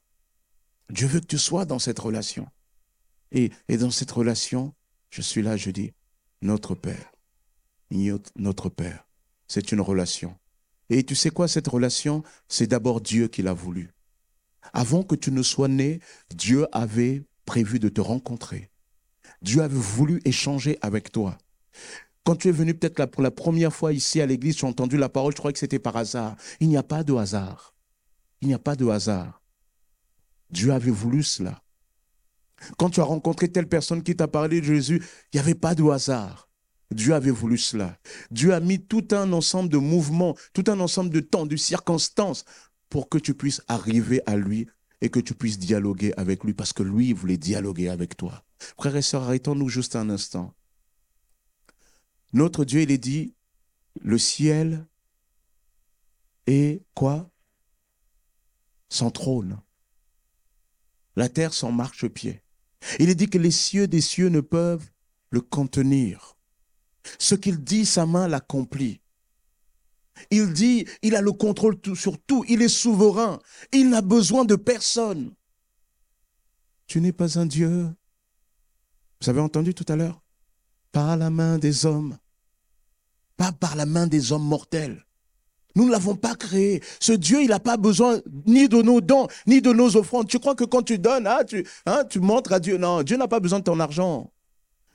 [0.90, 2.46] Dieu veut que tu sois dans cette relation.
[3.34, 4.72] Et, dans cette relation,
[5.10, 5.92] je suis là, je dis,
[6.40, 7.12] Notre Père.
[8.36, 9.06] Notre Père.
[9.48, 10.36] C'est une relation.
[10.88, 13.92] Et tu sais quoi, cette relation, c'est d'abord Dieu qui l'a voulu.
[14.72, 16.00] Avant que tu ne sois né,
[16.34, 18.70] Dieu avait prévu de te rencontrer.
[19.42, 21.36] Dieu avait voulu échanger avec toi.
[22.22, 24.96] Quand tu es venu peut-être pour la première fois ici à l'église, tu as entendu
[24.96, 26.36] la parole, je croyais que c'était par hasard.
[26.60, 27.74] Il n'y a pas de hasard.
[28.40, 29.42] Il n'y a pas de hasard.
[30.50, 31.63] Dieu avait voulu cela.
[32.76, 35.74] Quand tu as rencontré telle personne qui t'a parlé de Jésus, il n'y avait pas
[35.74, 36.48] de hasard.
[36.90, 37.98] Dieu avait voulu cela.
[38.30, 42.44] Dieu a mis tout un ensemble de mouvements, tout un ensemble de temps, de circonstances
[42.88, 44.68] pour que tu puisses arriver à lui
[45.00, 48.44] et que tu puisses dialoguer avec lui parce que lui voulait dialoguer avec toi.
[48.78, 50.54] Frères et sœurs, arrêtons-nous juste un instant.
[52.32, 53.34] Notre Dieu, il est dit,
[54.00, 54.86] le ciel
[56.46, 57.30] est quoi?
[58.88, 59.60] Sans trône.
[61.16, 62.42] La terre sans marchepied.
[62.98, 64.90] Il est dit que les cieux des cieux ne peuvent
[65.30, 66.36] le contenir.
[67.18, 69.00] Ce qu'il dit, sa main l'accomplit.
[70.30, 73.40] Il dit, il a le contrôle sur tout, il est souverain,
[73.72, 75.34] il n'a besoin de personne.
[76.86, 77.88] Tu n'es pas un Dieu.
[79.20, 80.22] Vous avez entendu tout à l'heure?
[80.92, 82.18] Par la main des hommes,
[83.36, 85.04] pas par la main des hommes mortels.
[85.74, 86.82] Nous ne l'avons pas créé.
[87.00, 90.28] Ce Dieu, il n'a pas besoin ni de nos dons, ni de nos offrandes.
[90.28, 92.76] Tu crois que quand tu donnes, hein, tu, hein, tu montres à Dieu?
[92.76, 94.30] Non, Dieu n'a pas besoin de ton argent.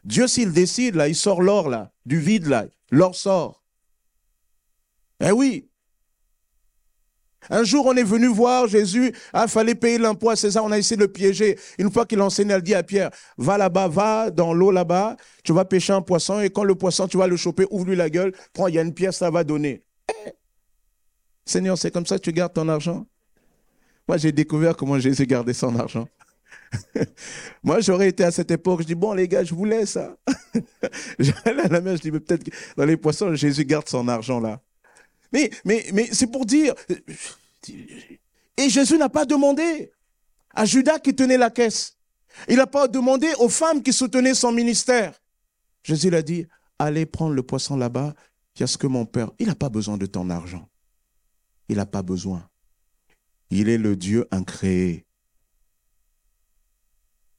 [0.05, 2.65] Dieu, s'il décide, là, il sort l'or, là, du vide, là.
[2.91, 3.63] L'or sort.
[5.21, 5.69] Eh oui.
[7.49, 9.07] Un jour, on est venu voir Jésus.
[9.07, 10.63] Il ah, fallait payer l'impôt à César.
[10.63, 11.57] On a essayé de le piéger.
[11.77, 15.15] Une fois qu'il enseignait, elle dit à Pierre, va là-bas, va dans l'eau là-bas.
[15.43, 16.39] Tu vas pêcher un poisson.
[16.41, 18.33] Et quand le poisson, tu vas le choper, ouvre-lui la gueule.
[18.53, 19.83] Prends, il y a une pièce, ça va donner.
[20.25, 20.38] Eh.
[21.49, 23.07] Seigneur, c'est comme ça que tu gardes ton argent.
[24.07, 26.07] Moi, j'ai découvert comment Jésus gardait son argent.
[27.63, 29.97] Moi, j'aurais été à cette époque, je dis, bon, les gars, je vous laisse.
[30.53, 30.89] Hein.
[31.19, 34.07] J'allais à la mer, je dis, mais peut-être que dans les poissons, Jésus garde son
[34.07, 34.61] argent là.
[35.31, 36.73] Mais, mais, mais c'est pour dire.
[38.57, 39.91] Et Jésus n'a pas demandé
[40.55, 41.97] à Judas qui tenait la caisse.
[42.47, 45.13] Il n'a pas demandé aux femmes qui soutenaient son ministère.
[45.83, 46.47] Jésus l'a dit,
[46.79, 48.13] allez prendre le poisson là-bas,
[48.55, 49.31] il y a ce que mon Père.
[49.37, 50.67] Il n'a pas besoin de ton argent.
[51.69, 52.49] Il n'a pas besoin.
[53.51, 55.05] Il est le Dieu incréé.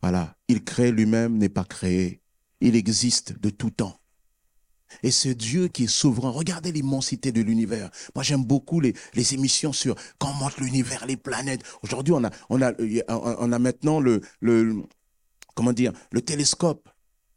[0.03, 2.23] Voilà, il crée lui-même, n'est pas créé.
[2.61, 4.01] Il existe de tout temps.
[5.03, 7.91] Et ce Dieu qui est souverain, regardez l'immensité de l'univers.
[8.15, 8.95] Moi, j'aime beaucoup les,
[9.35, 11.63] émissions sur comment l'univers, les planètes.
[11.83, 14.21] Aujourd'hui, on a, maintenant le,
[15.55, 16.89] comment dire, le télescope.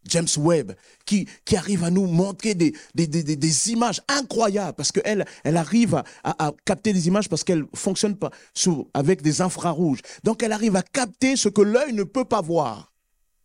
[0.07, 0.73] James Webb,
[1.05, 5.57] qui, qui arrive à nous montrer des, des, des, des images incroyables, parce qu'elle elle
[5.57, 10.01] arrive à, à, capter des images parce qu'elle fonctionne pas sous, avec des infrarouges.
[10.23, 12.91] Donc elle arrive à capter ce que l'œil ne peut pas voir.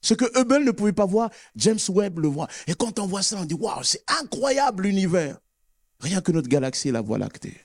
[0.00, 2.48] Ce que Hubble ne pouvait pas voir, James Webb le voit.
[2.66, 5.38] Et quand on voit ça, on dit, waouh, c'est incroyable l'univers.
[6.00, 7.56] Rien que notre galaxie, la Voie lactée.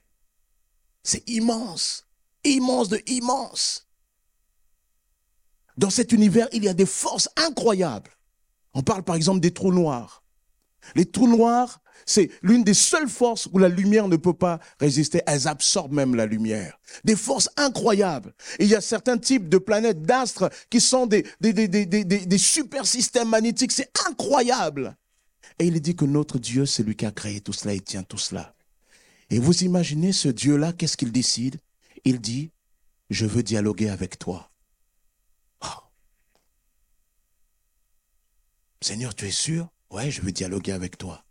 [1.03, 2.08] C'est immense,
[2.43, 3.88] immense de immense.
[5.77, 8.12] Dans cet univers, il y a des forces incroyables.
[8.73, 10.23] On parle par exemple des trous noirs.
[10.95, 15.21] Les trous noirs, c'est l'une des seules forces où la lumière ne peut pas résister.
[15.25, 16.79] Elles absorbent même la lumière.
[17.03, 18.33] Des forces incroyables.
[18.59, 23.29] il y a certains types de planètes, d'astres, qui sont des, des, des, super systèmes
[23.29, 23.71] magnétiques.
[23.71, 24.97] C'est incroyable.
[25.59, 28.03] Et il dit que notre Dieu, c'est lui qui a créé tout cela et tient
[28.03, 28.53] tout cela.
[29.29, 31.59] Et vous imaginez ce Dieu-là, qu'est-ce qu'il décide?
[32.05, 32.51] Il dit,
[33.09, 34.51] je veux dialoguer avec toi.
[35.62, 35.67] Oh.
[38.83, 39.69] Seigneur, tu es sûr?
[39.89, 41.23] Ouais, je veux dialoguer avec toi.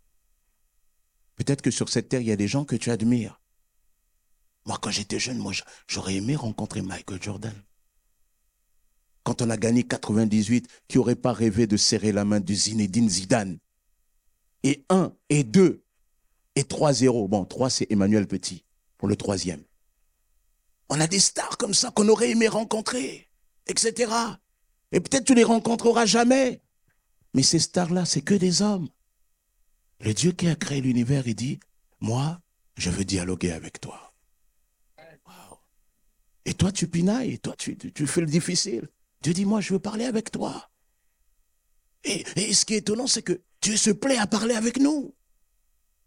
[1.35, 3.39] Peut-être que sur cette terre, il y a des gens que tu admires.
[4.65, 5.51] Moi, quand j'étais jeune, moi,
[5.87, 7.53] j'aurais aimé rencontrer Michael Jordan.
[9.23, 13.09] Quand on a gagné 98, qui n'aurait pas rêvé de serrer la main de Zinedine
[13.09, 13.59] Zidane?
[14.63, 15.83] Et 1, et 2,
[16.55, 17.27] et 3-0.
[17.27, 18.65] Bon, 3, c'est Emmanuel Petit,
[18.97, 19.63] pour le troisième.
[20.89, 23.29] On a des stars comme ça qu'on aurait aimé rencontrer,
[23.67, 24.11] etc.
[24.91, 26.62] Et peut-être tu les rencontreras jamais.
[27.33, 28.89] Mais ces stars-là, c'est que des hommes.
[29.99, 31.59] Le Dieu qui a créé l'univers, il dit,
[31.99, 32.39] moi,
[32.77, 34.13] je veux dialoguer avec toi.
[36.45, 38.89] Et toi, tu pinailles, et toi, tu, fais le difficile.
[39.21, 40.69] Dieu dit, moi, je veux parler avec toi.
[42.03, 45.13] Et, et ce qui est étonnant, c'est que Dieu se plaît à parler avec nous.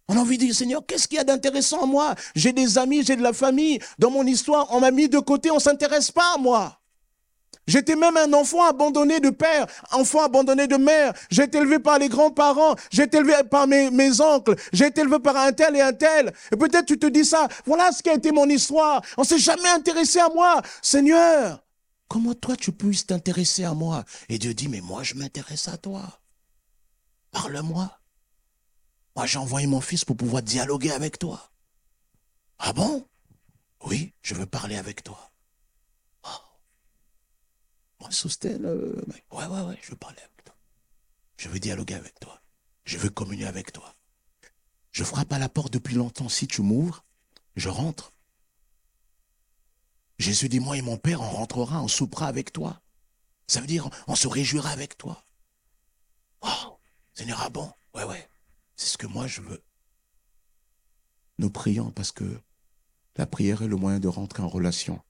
[0.09, 2.15] On a envie de dire, Seigneur, qu'est-ce qu'il y a d'intéressant en moi?
[2.35, 3.81] J'ai des amis, j'ai de la famille.
[3.99, 6.81] Dans mon histoire, on m'a mis de côté, on ne s'intéresse pas à moi.
[7.67, 11.13] J'étais même un enfant abandonné de père, enfant abandonné de mère.
[11.31, 15.19] J'ai été élevé par les grands-parents, j'ai été élevé par mes, oncles, j'ai été élevé
[15.19, 16.33] par un tel et un tel.
[16.53, 19.03] Et peut-être tu te dis ça, voilà ce qui a été mon histoire.
[19.17, 20.63] On s'est jamais intéressé à moi.
[20.81, 21.65] Seigneur,
[22.09, 24.05] comment toi tu puisses t'intéresser à moi?
[24.29, 26.03] Et Dieu dit, mais moi je m'intéresse à toi.
[27.33, 27.99] Parle-moi.
[29.17, 31.51] Moi, j'ai envoyé mon fils pour pouvoir dialoguer avec toi.
[32.59, 33.07] Ah bon?
[33.87, 35.31] Oui, je veux parler avec toi.
[38.07, 38.09] Oh.
[38.09, 40.55] Moi, Soustel, euh, ouais, ouais, ouais, je veux parler avec toi.
[41.39, 42.41] Je veux dialoguer avec toi.
[42.85, 43.95] Je veux communier avec toi.
[44.93, 46.29] Je frappe à la porte depuis longtemps.
[46.29, 47.05] Si tu m'ouvres,
[47.57, 48.13] je rentre.
[50.19, 52.81] Jésus dit, moi et mon Père, on rentrera, on soupera avec toi.
[53.49, 55.23] Ça veut dire, on se réjouira avec toi.
[56.43, 56.79] Oh,
[57.13, 57.71] Seigneur, ah bon?
[57.95, 58.29] Ouais, ouais.
[58.77, 59.63] C'est ce que moi je veux.
[61.39, 62.41] Nous prions parce que
[63.17, 65.03] la prière est le moyen de rentrer en relation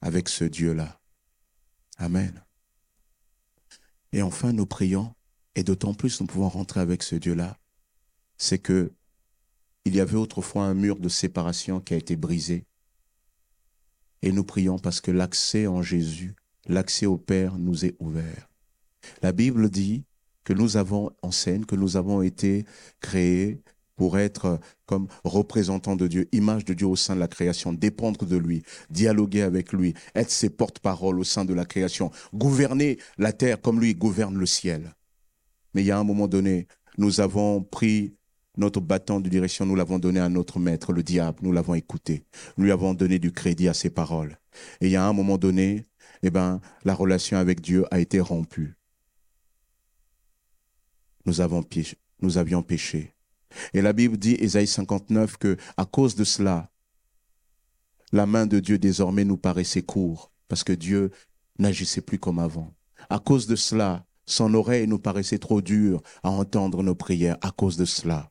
[0.00, 1.00] avec ce Dieu-là.
[1.98, 2.42] Amen.
[4.12, 5.14] Et enfin, nous prions,
[5.54, 7.58] et d'autant plus nous pouvons rentrer avec ce Dieu-là,
[8.36, 8.92] c'est que
[9.84, 12.64] il y avait autrefois un mur de séparation qui a été brisé.
[14.22, 16.34] Et nous prions parce que l'accès en Jésus,
[16.66, 18.48] l'accès au Père nous est ouvert.
[19.20, 20.04] La Bible dit
[20.44, 22.64] que nous avons en scène, que nous avons été
[23.00, 23.60] créés
[23.96, 28.26] pour être comme représentants de Dieu, image de Dieu au sein de la création, dépendre
[28.26, 33.32] de lui, dialoguer avec lui, être ses porte-paroles au sein de la création, gouverner la
[33.32, 34.94] terre comme lui gouverne le ciel.
[35.74, 36.66] Mais il y a un moment donné,
[36.98, 38.14] nous avons pris
[38.56, 42.24] notre bâton de direction, nous l'avons donné à notre maître, le diable, nous l'avons écouté.
[42.56, 44.38] Nous lui avons donné du crédit à ses paroles.
[44.80, 45.84] Et il y a un moment donné,
[46.22, 48.76] eh ben, la relation avec Dieu a été rompue
[51.26, 51.64] nous, avons
[52.20, 53.13] nous avions péché.
[53.72, 56.70] Et la Bible dit, Ésaïe 59, que à cause de cela,
[58.12, 61.10] la main de Dieu désormais nous paraissait courte, parce que Dieu
[61.58, 62.72] n'agissait plus comme avant.
[63.10, 67.50] À cause de cela, son oreille nous paraissait trop dure à entendre nos prières, à
[67.50, 68.30] cause de cela.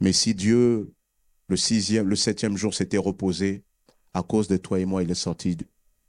[0.00, 0.94] Mais si Dieu,
[1.48, 3.64] le sixième, le septième jour s'était reposé,
[4.14, 5.56] à cause de toi et moi, il est sorti,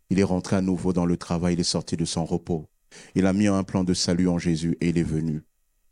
[0.10, 2.70] il est rentré à nouveau dans le travail, il est sorti de son repos.
[3.16, 5.42] Il a mis un plan de salut en Jésus et il est venu.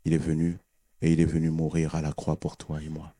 [0.04, 0.58] Il est venu
[1.02, 3.14] et il est venu mourir à la croix pour toi et moi.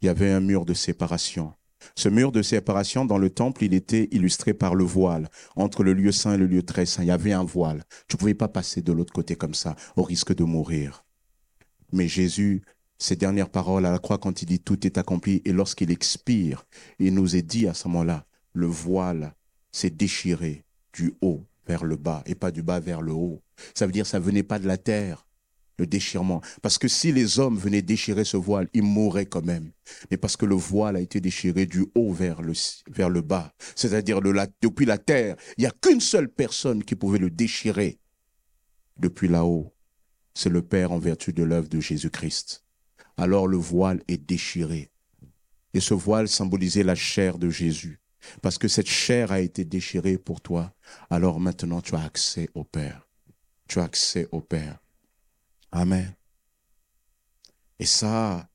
[0.00, 1.52] Il y avait un mur de séparation.
[1.94, 5.28] Ce mur de séparation dans le temple, il était illustré par le voile.
[5.56, 7.84] Entre le lieu saint et le lieu très saint, il y avait un voile.
[8.08, 11.04] Tu ne pouvais pas passer de l'autre côté comme ça, au risque de mourir.
[11.92, 12.62] Mais Jésus,
[12.98, 16.64] ses dernières paroles à la croix, quand il dit tout est accompli, et lorsqu'il expire,
[16.98, 19.34] il nous est dit à ce moment-là, le voile
[19.70, 23.42] s'est déchiré du haut vers le bas et pas du bas vers le haut.
[23.74, 25.27] Ça veut dire ça venait pas de la terre,
[25.78, 26.40] le déchirement.
[26.62, 29.70] Parce que si les hommes venaient déchirer ce voile, ils mourraient quand même.
[30.10, 32.52] Mais parce que le voile a été déchiré du haut vers le,
[32.90, 34.20] vers le bas, c'est-à-dire
[34.60, 37.98] depuis la terre, il n'y a qu'une seule personne qui pouvait le déchirer
[38.98, 39.72] depuis là-haut.
[40.34, 42.64] C'est le Père en vertu de l'œuvre de Jésus-Christ.
[43.16, 44.90] Alors le voile est déchiré.
[45.74, 48.00] Et ce voile symbolisait la chair de Jésus.
[48.42, 50.72] Parce que cette chair a été déchirée pour toi.
[51.10, 53.06] Alors maintenant, tu as accès au Père.
[53.68, 54.78] Tu as accès au Père.
[55.72, 56.14] Amen.
[57.78, 58.48] Et ça,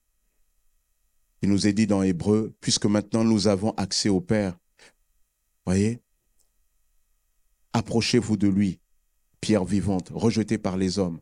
[1.41, 4.57] il nous est dit dans Hébreu, puisque maintenant nous avons accès au Père,
[5.65, 6.01] voyez,
[7.73, 8.79] approchez-vous de lui,
[9.41, 11.19] pierre vivante, rejetée par les hommes,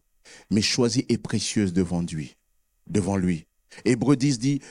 [0.50, 2.38] mais choisie et précieuse devant lui.
[2.88, 3.48] Devant lui.
[3.86, 4.62] Hébreu 10 dit,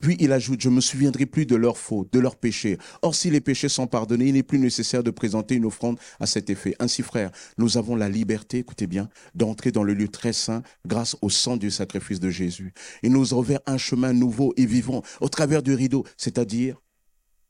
[0.00, 2.78] puis il ajoute, je me souviendrai plus de leurs fautes, de leurs péchés.
[3.02, 6.26] Or, si les péchés sont pardonnés, il n'est plus nécessaire de présenter une offrande à
[6.26, 6.74] cet effet.
[6.78, 11.16] Ainsi, frère, nous avons la liberté, écoutez bien, d'entrer dans le lieu très saint grâce
[11.22, 12.74] au sang du sacrifice de Jésus.
[13.02, 16.80] Il nous a ouvert un chemin nouveau et vivant au travers du rideau, c'est-à-dire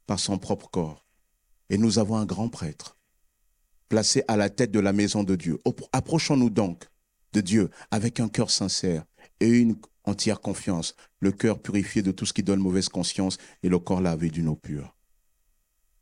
[0.06, 1.04] par son propre corps.
[1.68, 2.96] Et nous avons un grand prêtre
[3.88, 5.59] placé à la tête de la maison de Dieu.
[5.92, 6.85] Approchons-nous donc
[7.32, 9.04] de Dieu avec un cœur sincère
[9.40, 13.68] et une entière confiance, le cœur purifié de tout ce qui donne mauvaise conscience et
[13.68, 14.96] le corps lavé d'une eau pure.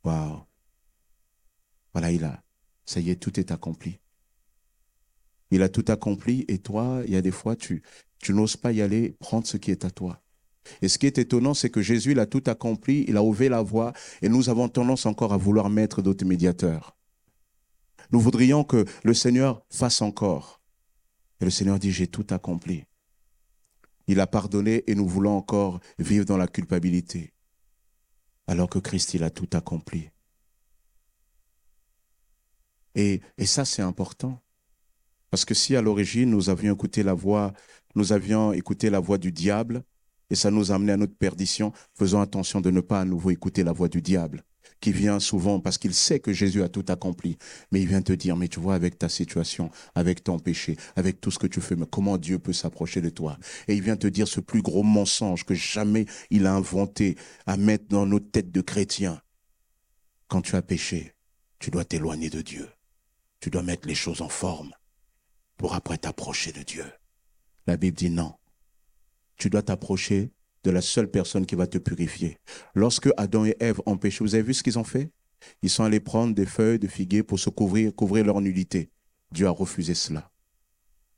[0.03, 0.43] Waouh.
[1.93, 2.43] Voilà, il a.
[2.85, 3.99] Ça y est, tout est accompli.
[5.51, 7.83] Il a tout accompli et toi, il y a des fois, tu,
[8.19, 10.21] tu n'oses pas y aller prendre ce qui est à toi.
[10.81, 13.51] Et ce qui est étonnant, c'est que Jésus, il a tout accompli, il a ouvert
[13.51, 16.95] la voie et nous avons tendance encore à vouloir mettre d'autres médiateurs.
[18.11, 20.61] Nous voudrions que le Seigneur fasse encore.
[21.41, 22.85] Et le Seigneur dit, j'ai tout accompli.
[24.07, 27.33] Il a pardonné et nous voulons encore vivre dans la culpabilité,
[28.47, 30.09] alors que Christ, il a tout accompli.
[32.93, 34.41] Et, et ça, c'est important.
[35.29, 37.53] Parce que si à l'origine, nous avions écouté la voix,
[37.95, 39.83] nous avions écouté la voix du diable,
[40.29, 43.31] et ça nous a amené à notre perdition, faisons attention de ne pas à nouveau
[43.31, 44.43] écouter la voix du diable
[44.79, 47.37] qui vient souvent parce qu'il sait que Jésus a tout accompli.
[47.71, 51.21] Mais il vient te dire, mais tu vois, avec ta situation, avec ton péché, avec
[51.21, 53.37] tout ce que tu fais, mais comment Dieu peut s'approcher de toi?
[53.67, 57.57] Et il vient te dire ce plus gros mensonge que jamais il a inventé à
[57.57, 59.21] mettre dans nos têtes de chrétiens.
[60.27, 61.13] Quand tu as péché,
[61.59, 62.69] tu dois t'éloigner de Dieu.
[63.39, 64.71] Tu dois mettre les choses en forme
[65.57, 66.85] pour après t'approcher de Dieu.
[67.67, 68.35] La Bible dit non.
[69.37, 70.31] Tu dois t'approcher
[70.65, 72.39] de la seule personne qui va te purifier.
[72.73, 75.11] Lorsque Adam et Ève ont péché, vous avez vu ce qu'ils ont fait?
[75.61, 78.89] Ils sont allés prendre des feuilles de figuier pour se couvrir, couvrir leur nudité.
[79.31, 80.31] Dieu a refusé cela.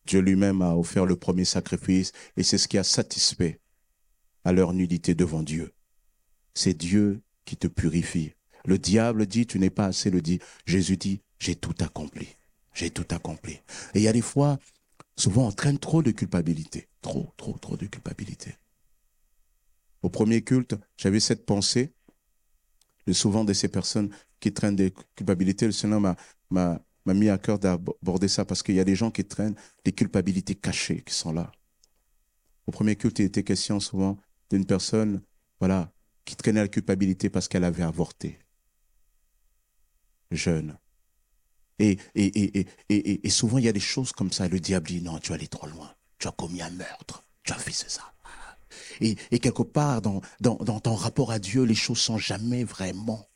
[0.06, 3.62] Dieu lui-même a offert le premier sacrifice et c'est ce qui a satisfait
[4.44, 5.74] à leur nudité devant Dieu.
[6.54, 8.34] C'est Dieu qui te purifie.
[8.66, 10.40] Le diable dit, tu n'es pas assez le dit.
[10.66, 12.28] Jésus dit, j'ai tout accompli.
[12.74, 13.54] J'ai tout accompli.
[13.94, 14.60] Et il y a des fois,
[15.16, 16.90] souvent on traîne trop de culpabilité.
[17.02, 18.56] Trop, trop, trop de culpabilité.
[20.08, 21.94] Au premier culte, j'avais cette pensée
[23.12, 25.66] souvent de ces personnes qui traînent des culpabilités.
[25.66, 29.26] Le Seigneur m'a mis à cœur d'aborder ça parce qu'il y a des gens qui
[29.26, 31.52] traînent des culpabilités cachées qui sont là.
[32.68, 34.18] Au premier culte, il était question souvent
[34.50, 35.22] d'une personne,
[35.60, 35.92] voilà,
[36.24, 38.40] qui traînait la culpabilité parce qu'elle avait avorté.
[40.32, 40.78] Jeune.
[41.80, 44.48] Et, et, et, et, souvent, il y a des choses comme ça.
[44.48, 45.94] Le diable dit, non, tu es allé trop loin.
[46.18, 47.26] Tu as commis un meurtre.
[47.44, 48.14] Tu as fait ça.
[49.02, 53.28] Et, quelque part, dans, ton rapport à Dieu, les choses sont jamais vraiment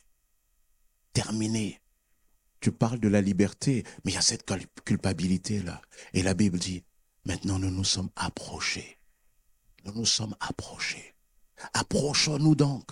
[1.14, 1.80] terminées.
[2.60, 4.46] Tu parles de la liberté, mais il y a cette
[4.86, 5.82] culpabilité-là.
[6.14, 6.84] Et la Bible dit,
[7.26, 9.00] maintenant nous nous sommes approchés.
[9.86, 11.16] Nous nous sommes approchés.
[11.74, 12.92] Approchons-nous donc.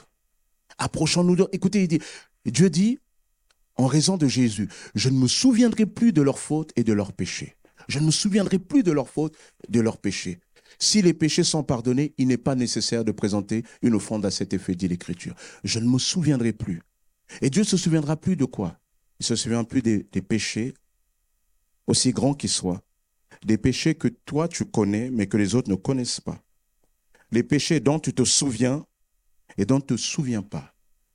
[0.77, 1.49] Approchons-nous donc.
[1.51, 1.87] Écoutez,
[2.45, 2.99] Dieu dit,
[3.75, 7.13] en raison de Jésus, je ne me souviendrai plus de leurs fautes et de leurs
[7.13, 7.55] péchés.
[7.87, 9.35] Je ne me souviendrai plus de leurs fautes
[9.69, 10.39] de leurs péchés.
[10.79, 14.53] Si les péchés sont pardonnés, il n'est pas nécessaire de présenter une offrande à cet
[14.53, 15.35] effet, dit l'Écriture.
[15.63, 16.81] Je ne me souviendrai plus.
[17.41, 18.79] Et Dieu se souviendra plus de quoi?
[19.19, 20.73] Il se souvient plus des, des péchés,
[21.85, 22.81] aussi grands qu'ils soient.
[23.45, 26.41] Des péchés que toi tu connais, mais que les autres ne connaissent pas.
[27.31, 28.85] Les péchés dont tu te souviens
[29.57, 30.73] et dont tu ne te souviens pas.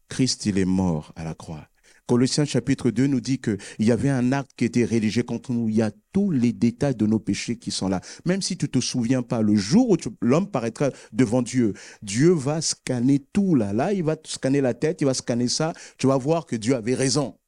[0.09, 1.69] Christ, il est mort à la croix.
[2.07, 5.71] Colossiens chapitre 2 nous dit qu'il y avait un acte qui était rédigé contre nous.
[5.71, 8.03] Il y a tous les détails de nos péchés qui sont là.
[8.27, 12.61] Même si tu te souviens pas, le jour où l'homme paraîtra devant Dieu, Dieu va
[12.61, 13.73] scanner tout là.
[13.73, 15.73] Là, il va scanner la tête, il va scanner ça.
[15.97, 17.39] Tu vas voir que Dieu avait raison.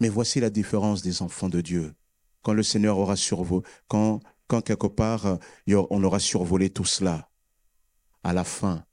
[0.00, 1.94] Mais voici la différence des enfants de Dieu.
[2.42, 7.30] Quand le Seigneur aura survolé, quand, quand quelque part on aura survolé tout cela,
[8.22, 8.84] à la fin,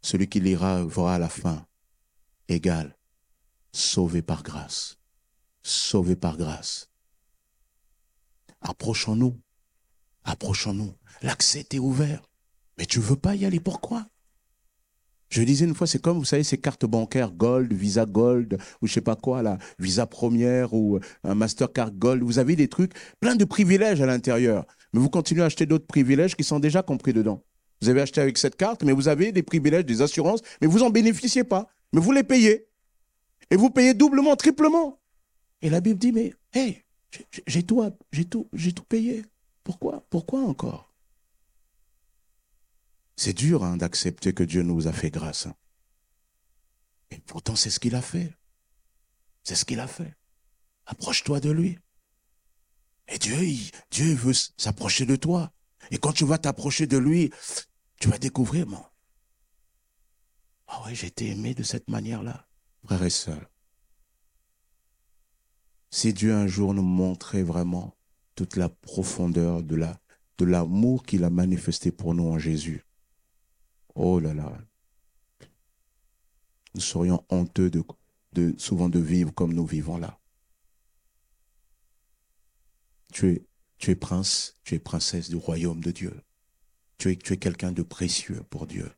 [0.00, 1.66] celui qui lira verra à la fin
[2.48, 2.96] Égal,
[3.72, 4.98] sauvé par grâce.
[5.62, 6.90] Sauvé par grâce.
[8.60, 9.40] Approchons-nous.
[10.24, 10.94] Approchons-nous.
[11.22, 12.22] L'accès est ouvert.
[12.76, 13.60] Mais tu veux pas y aller.
[13.60, 14.06] Pourquoi?
[15.30, 18.86] Je disais une fois, c'est comme, vous savez, ces cartes bancaires Gold, Visa Gold, ou
[18.86, 19.42] je sais pas quoi,
[19.78, 22.22] Visa Première ou un Mastercard Gold.
[22.22, 24.66] Vous avez des trucs, plein de privilèges à l'intérieur.
[24.92, 27.42] Mais vous continuez à acheter d'autres privilèges qui sont déjà compris dedans.
[27.80, 30.78] Vous avez acheté avec cette carte, mais vous avez des privilèges, des assurances, mais vous
[30.78, 31.68] n'en bénéficiez pas.
[31.94, 32.68] Mais vous les payez.
[33.50, 35.00] Et vous payez doublement, triplement.
[35.62, 36.84] Et la Bible dit, mais hé,
[37.46, 37.88] j'ai tout,
[38.28, 39.24] tout, tout payé.
[39.62, 40.92] Pourquoi Pourquoi encore?
[43.14, 45.46] C'est dur hein, d'accepter que Dieu nous a fait grâce.
[45.46, 45.54] Hein.
[47.12, 48.34] Et pourtant, c'est ce qu'il a fait.
[49.44, 50.16] C'est ce qu'il a fait.
[50.86, 51.78] Approche-toi de lui.
[53.06, 53.36] Et Dieu,
[53.92, 55.52] Dieu veut s'approcher de toi.
[55.92, 57.32] Et quand tu vas t'approcher de lui,
[58.00, 58.84] tu vas découvrir, mon,
[60.74, 62.48] ah oui, j'ai été aimé de cette manière-là.
[62.84, 63.48] Frères et sœurs,
[65.90, 67.94] si Dieu un jour nous montrait vraiment
[68.34, 70.00] toute la profondeur de la
[70.38, 72.84] de l'amour qu'il a manifesté pour nous en Jésus,
[73.94, 74.58] oh là là,
[76.74, 77.70] nous serions honteux
[78.58, 80.18] souvent de vivre comme nous vivons là.
[83.12, 83.46] Tu es,
[83.78, 86.20] tu prince, tu es princesse du royaume de Dieu.
[86.98, 88.90] Tu es quelqu'un de précieux pour Dieu.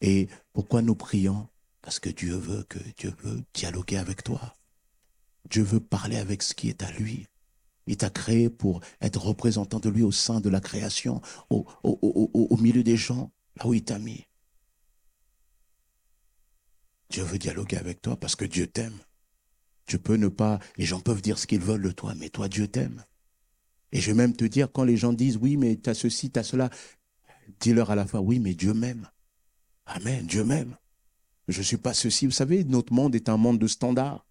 [0.00, 1.48] Et pourquoi nous prions?
[1.82, 4.54] Parce que Dieu veut que Dieu veut dialoguer avec toi.
[5.48, 7.26] Dieu veut parler avec ce qui est à lui.
[7.86, 11.20] Il t'a créé pour être représentant de lui au sein de la création,
[11.50, 14.26] au, milieu des gens, là où il t'a mis.
[17.10, 18.98] Dieu veut dialoguer avec toi parce que Dieu t'aime.
[19.86, 22.48] Tu peux ne pas, les gens peuvent dire ce qu'ils veulent de toi, mais toi,
[22.48, 23.04] Dieu t'aime.
[23.92, 26.32] Et je vais même te dire, quand les gens disent, oui, mais tu as ceci,
[26.32, 26.70] tu as cela,
[27.60, 29.08] dis-leur à la fois, oui, mais Dieu m'aime.
[29.86, 30.76] Amen, Dieu m'aime.
[31.48, 32.26] Je ne suis pas ceci.
[32.26, 34.26] Vous savez, notre monde est un monde de standards.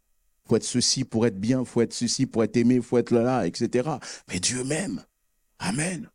[0.47, 3.47] faut être ceci pour être bien, faut être ceci pour être aimé, faut être là,
[3.47, 3.89] etc.
[4.27, 5.03] Mais Dieu m'aime.
[5.59, 6.09] Amen.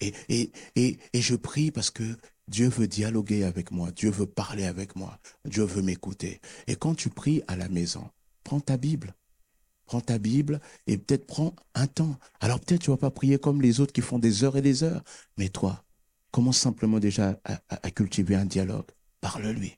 [0.00, 2.16] Et, et, et, je prie parce que
[2.48, 6.40] Dieu veut dialoguer avec moi, Dieu veut parler avec moi, Dieu veut m'écouter.
[6.66, 8.10] Et quand tu pries à la maison,
[8.42, 9.14] prends ta Bible.
[9.86, 12.18] Prends ta Bible et peut-être prends un temps.
[12.40, 14.82] Alors peut-être tu vas pas prier comme les autres qui font des heures et des
[14.82, 15.02] heures,
[15.36, 15.84] mais toi,
[16.32, 18.86] Commence simplement déjà à, cultiver un dialogue.
[19.20, 19.76] Parle-lui.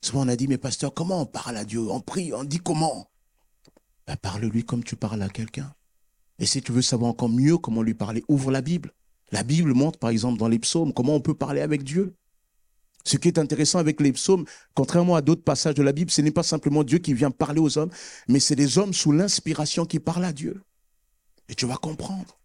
[0.00, 1.80] Souvent on a dit, mais pasteur, comment on parle à Dieu?
[1.90, 3.10] On prie, on dit comment?
[4.06, 5.74] Ben, Parle-lui comme tu parles à quelqu'un.
[6.38, 8.94] Et si tu veux savoir encore mieux comment lui parler, ouvre la Bible.
[9.32, 12.14] La Bible montre, par exemple, dans les psaumes, comment on peut parler avec Dieu.
[13.04, 16.20] Ce qui est intéressant avec les psaumes, contrairement à d'autres passages de la Bible, ce
[16.20, 17.90] n'est pas simplement Dieu qui vient parler aux hommes,
[18.28, 20.62] mais c'est des hommes sous l'inspiration qui parlent à Dieu.
[21.48, 22.38] Et tu vas comprendre.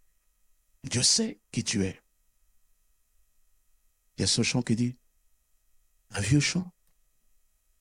[0.84, 2.00] Dieu sait qui tu es.
[4.16, 4.96] Il y a ce chant qui dit,
[6.10, 6.72] un vieux chant,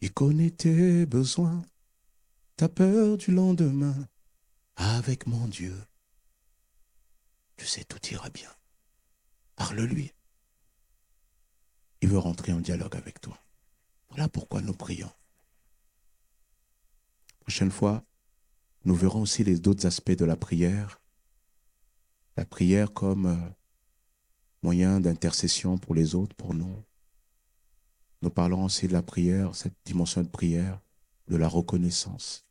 [0.01, 1.63] il connaît tes besoins,
[2.57, 4.07] ta peur du lendemain,
[4.75, 5.75] avec mon Dieu.
[7.57, 8.49] Tu sais, tout ira bien.
[9.55, 10.11] Parle-lui.
[12.01, 13.39] Il veut rentrer en dialogue avec toi.
[14.09, 15.11] Voilà pourquoi nous prions.
[17.39, 18.03] Prochaine fois,
[18.83, 21.01] nous verrons aussi les autres aspects de la prière.
[22.37, 23.49] La prière comme euh,
[24.65, 26.75] moyen d'intercession pour les autres, pour nous.
[28.23, 30.81] Nous parlons aussi de la prière, cette dimension de prière,
[31.27, 32.47] de la reconnaissance.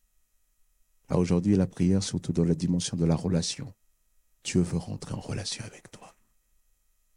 [1.10, 3.74] Là, aujourd'hui, la prière, surtout dans la dimension de la relation.
[4.44, 6.14] Dieu veut rentrer en relation avec toi.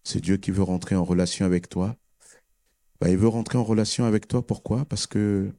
[0.04, 1.96] C'est Dieu qui veut rentrer en relation avec toi.
[3.00, 4.42] Bah, il veut rentrer en relation avec toi.
[4.48, 4.84] Pourquoi?
[4.86, 5.54] Parce que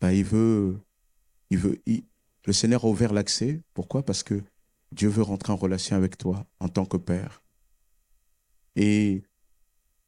[0.00, 0.80] bah, il veut,
[1.50, 1.78] il veut,
[2.46, 3.60] le Seigneur a ouvert l'accès.
[3.74, 4.02] Pourquoi?
[4.02, 4.42] Parce que
[4.92, 7.42] Dieu veut rentrer en relation avec toi en tant que Père.
[8.76, 9.22] Et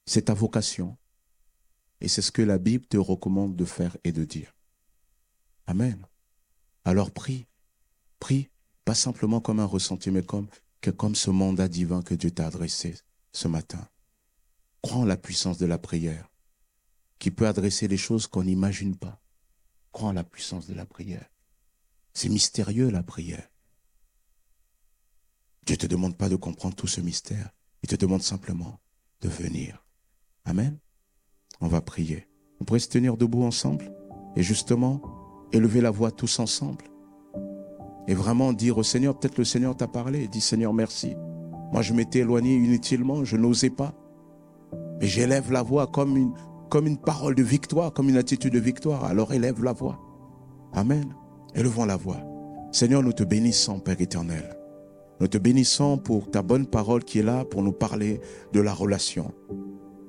[0.06, 0.96] c'est ta vocation.
[2.00, 4.54] Et c'est ce que la Bible te recommande de faire et de dire.
[5.66, 6.04] Amen.
[6.84, 7.46] Alors prie,
[8.18, 8.50] prie,
[8.84, 10.48] pas simplement comme un ressenti, mais comme,
[10.80, 12.96] que comme ce mandat divin que Dieu t'a adressé
[13.32, 13.88] ce matin.
[14.82, 16.28] Crois en la puissance de la prière,
[17.20, 19.22] qui peut adresser les choses qu'on n'imagine pas.
[19.92, 21.30] Crois en la puissance de la prière.
[22.14, 23.48] C'est mystérieux la prière.
[25.64, 27.54] Dieu ne te demande pas de comprendre tout ce mystère.
[27.82, 28.78] Il te demande simplement
[29.20, 29.84] de venir.
[30.44, 30.78] Amen.
[31.60, 32.28] On va prier.
[32.60, 33.92] On pourrait se tenir debout ensemble
[34.36, 35.00] et justement
[35.52, 36.84] élever la voix tous ensemble.
[38.08, 41.14] Et vraiment dire au Seigneur, peut-être le Seigneur t'a parlé, dit Seigneur merci.
[41.72, 43.94] Moi je m'étais éloigné inutilement, je n'osais pas.
[45.00, 46.32] Mais j'élève la voix comme une,
[46.68, 49.04] comme une parole de victoire, comme une attitude de victoire.
[49.04, 50.00] Alors élève la voix.
[50.72, 51.14] Amen.
[51.54, 52.20] Élevons la voix.
[52.72, 54.56] Seigneur, nous te bénissons, Père éternel.
[55.22, 58.20] Nous te bénissons pour ta bonne parole qui est là pour nous parler
[58.52, 59.32] de la relation.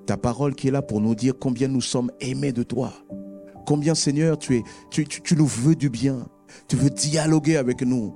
[0.08, 2.92] Ta parole qui est là pour nous dire combien nous sommes aimés de toi.
[3.68, 6.26] Combien, Seigneur, tu, es, tu, tu, nous veux du bien.
[6.68, 8.16] Tu veux dialoguer avec nous.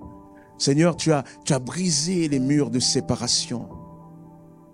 [0.58, 1.24] Seigneur, tu as,
[1.60, 3.70] brisé les murs de séparation.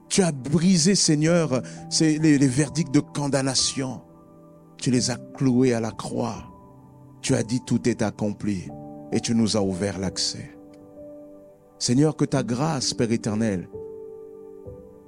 [0.07, 1.61] Tu as brisé, Seigneur,
[1.99, 3.99] les, les verdicts de condamnation.
[4.77, 6.37] Tu les as cloués à la croix.
[7.21, 8.69] Tu as dit tout est accompli
[9.11, 10.52] et tu nous as ouvert l'accès.
[11.85, 13.67] Seigneur, que ta grâce, Père éternel,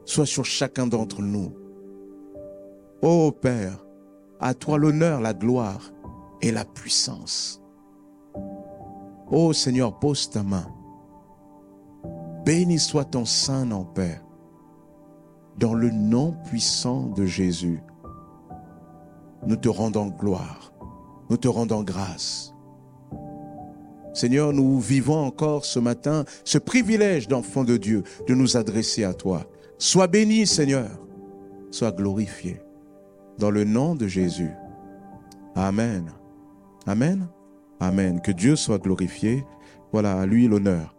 [0.03, 1.53] soit sur chacun d'entre nous.
[3.01, 3.86] Ô Père,
[4.41, 5.93] à toi l'honneur, la gloire
[6.41, 7.63] et la puissance.
[9.32, 10.67] Ô Seigneur, pose ta main.
[12.43, 14.26] Béni soit ton saint nom, Père,
[15.57, 17.82] dans le nom puissant de Jésus.
[19.47, 20.73] Nous te rendons gloire,
[21.30, 22.55] nous te rendons grâce.
[24.16, 29.13] Seigneur, nous vivons encore ce matin ce privilège d'enfant de Dieu de nous adresser à
[29.13, 29.45] toi.
[29.78, 30.89] Sois béni, Seigneur.
[31.70, 32.61] Sois glorifié.
[33.38, 34.51] Dans le nom de Jésus.
[35.53, 36.11] Amen.
[36.88, 37.28] Amen.
[37.82, 38.22] Amen.
[38.22, 39.43] Que Dieu soit glorifié.
[39.91, 40.95] Voilà, à lui l'honneur.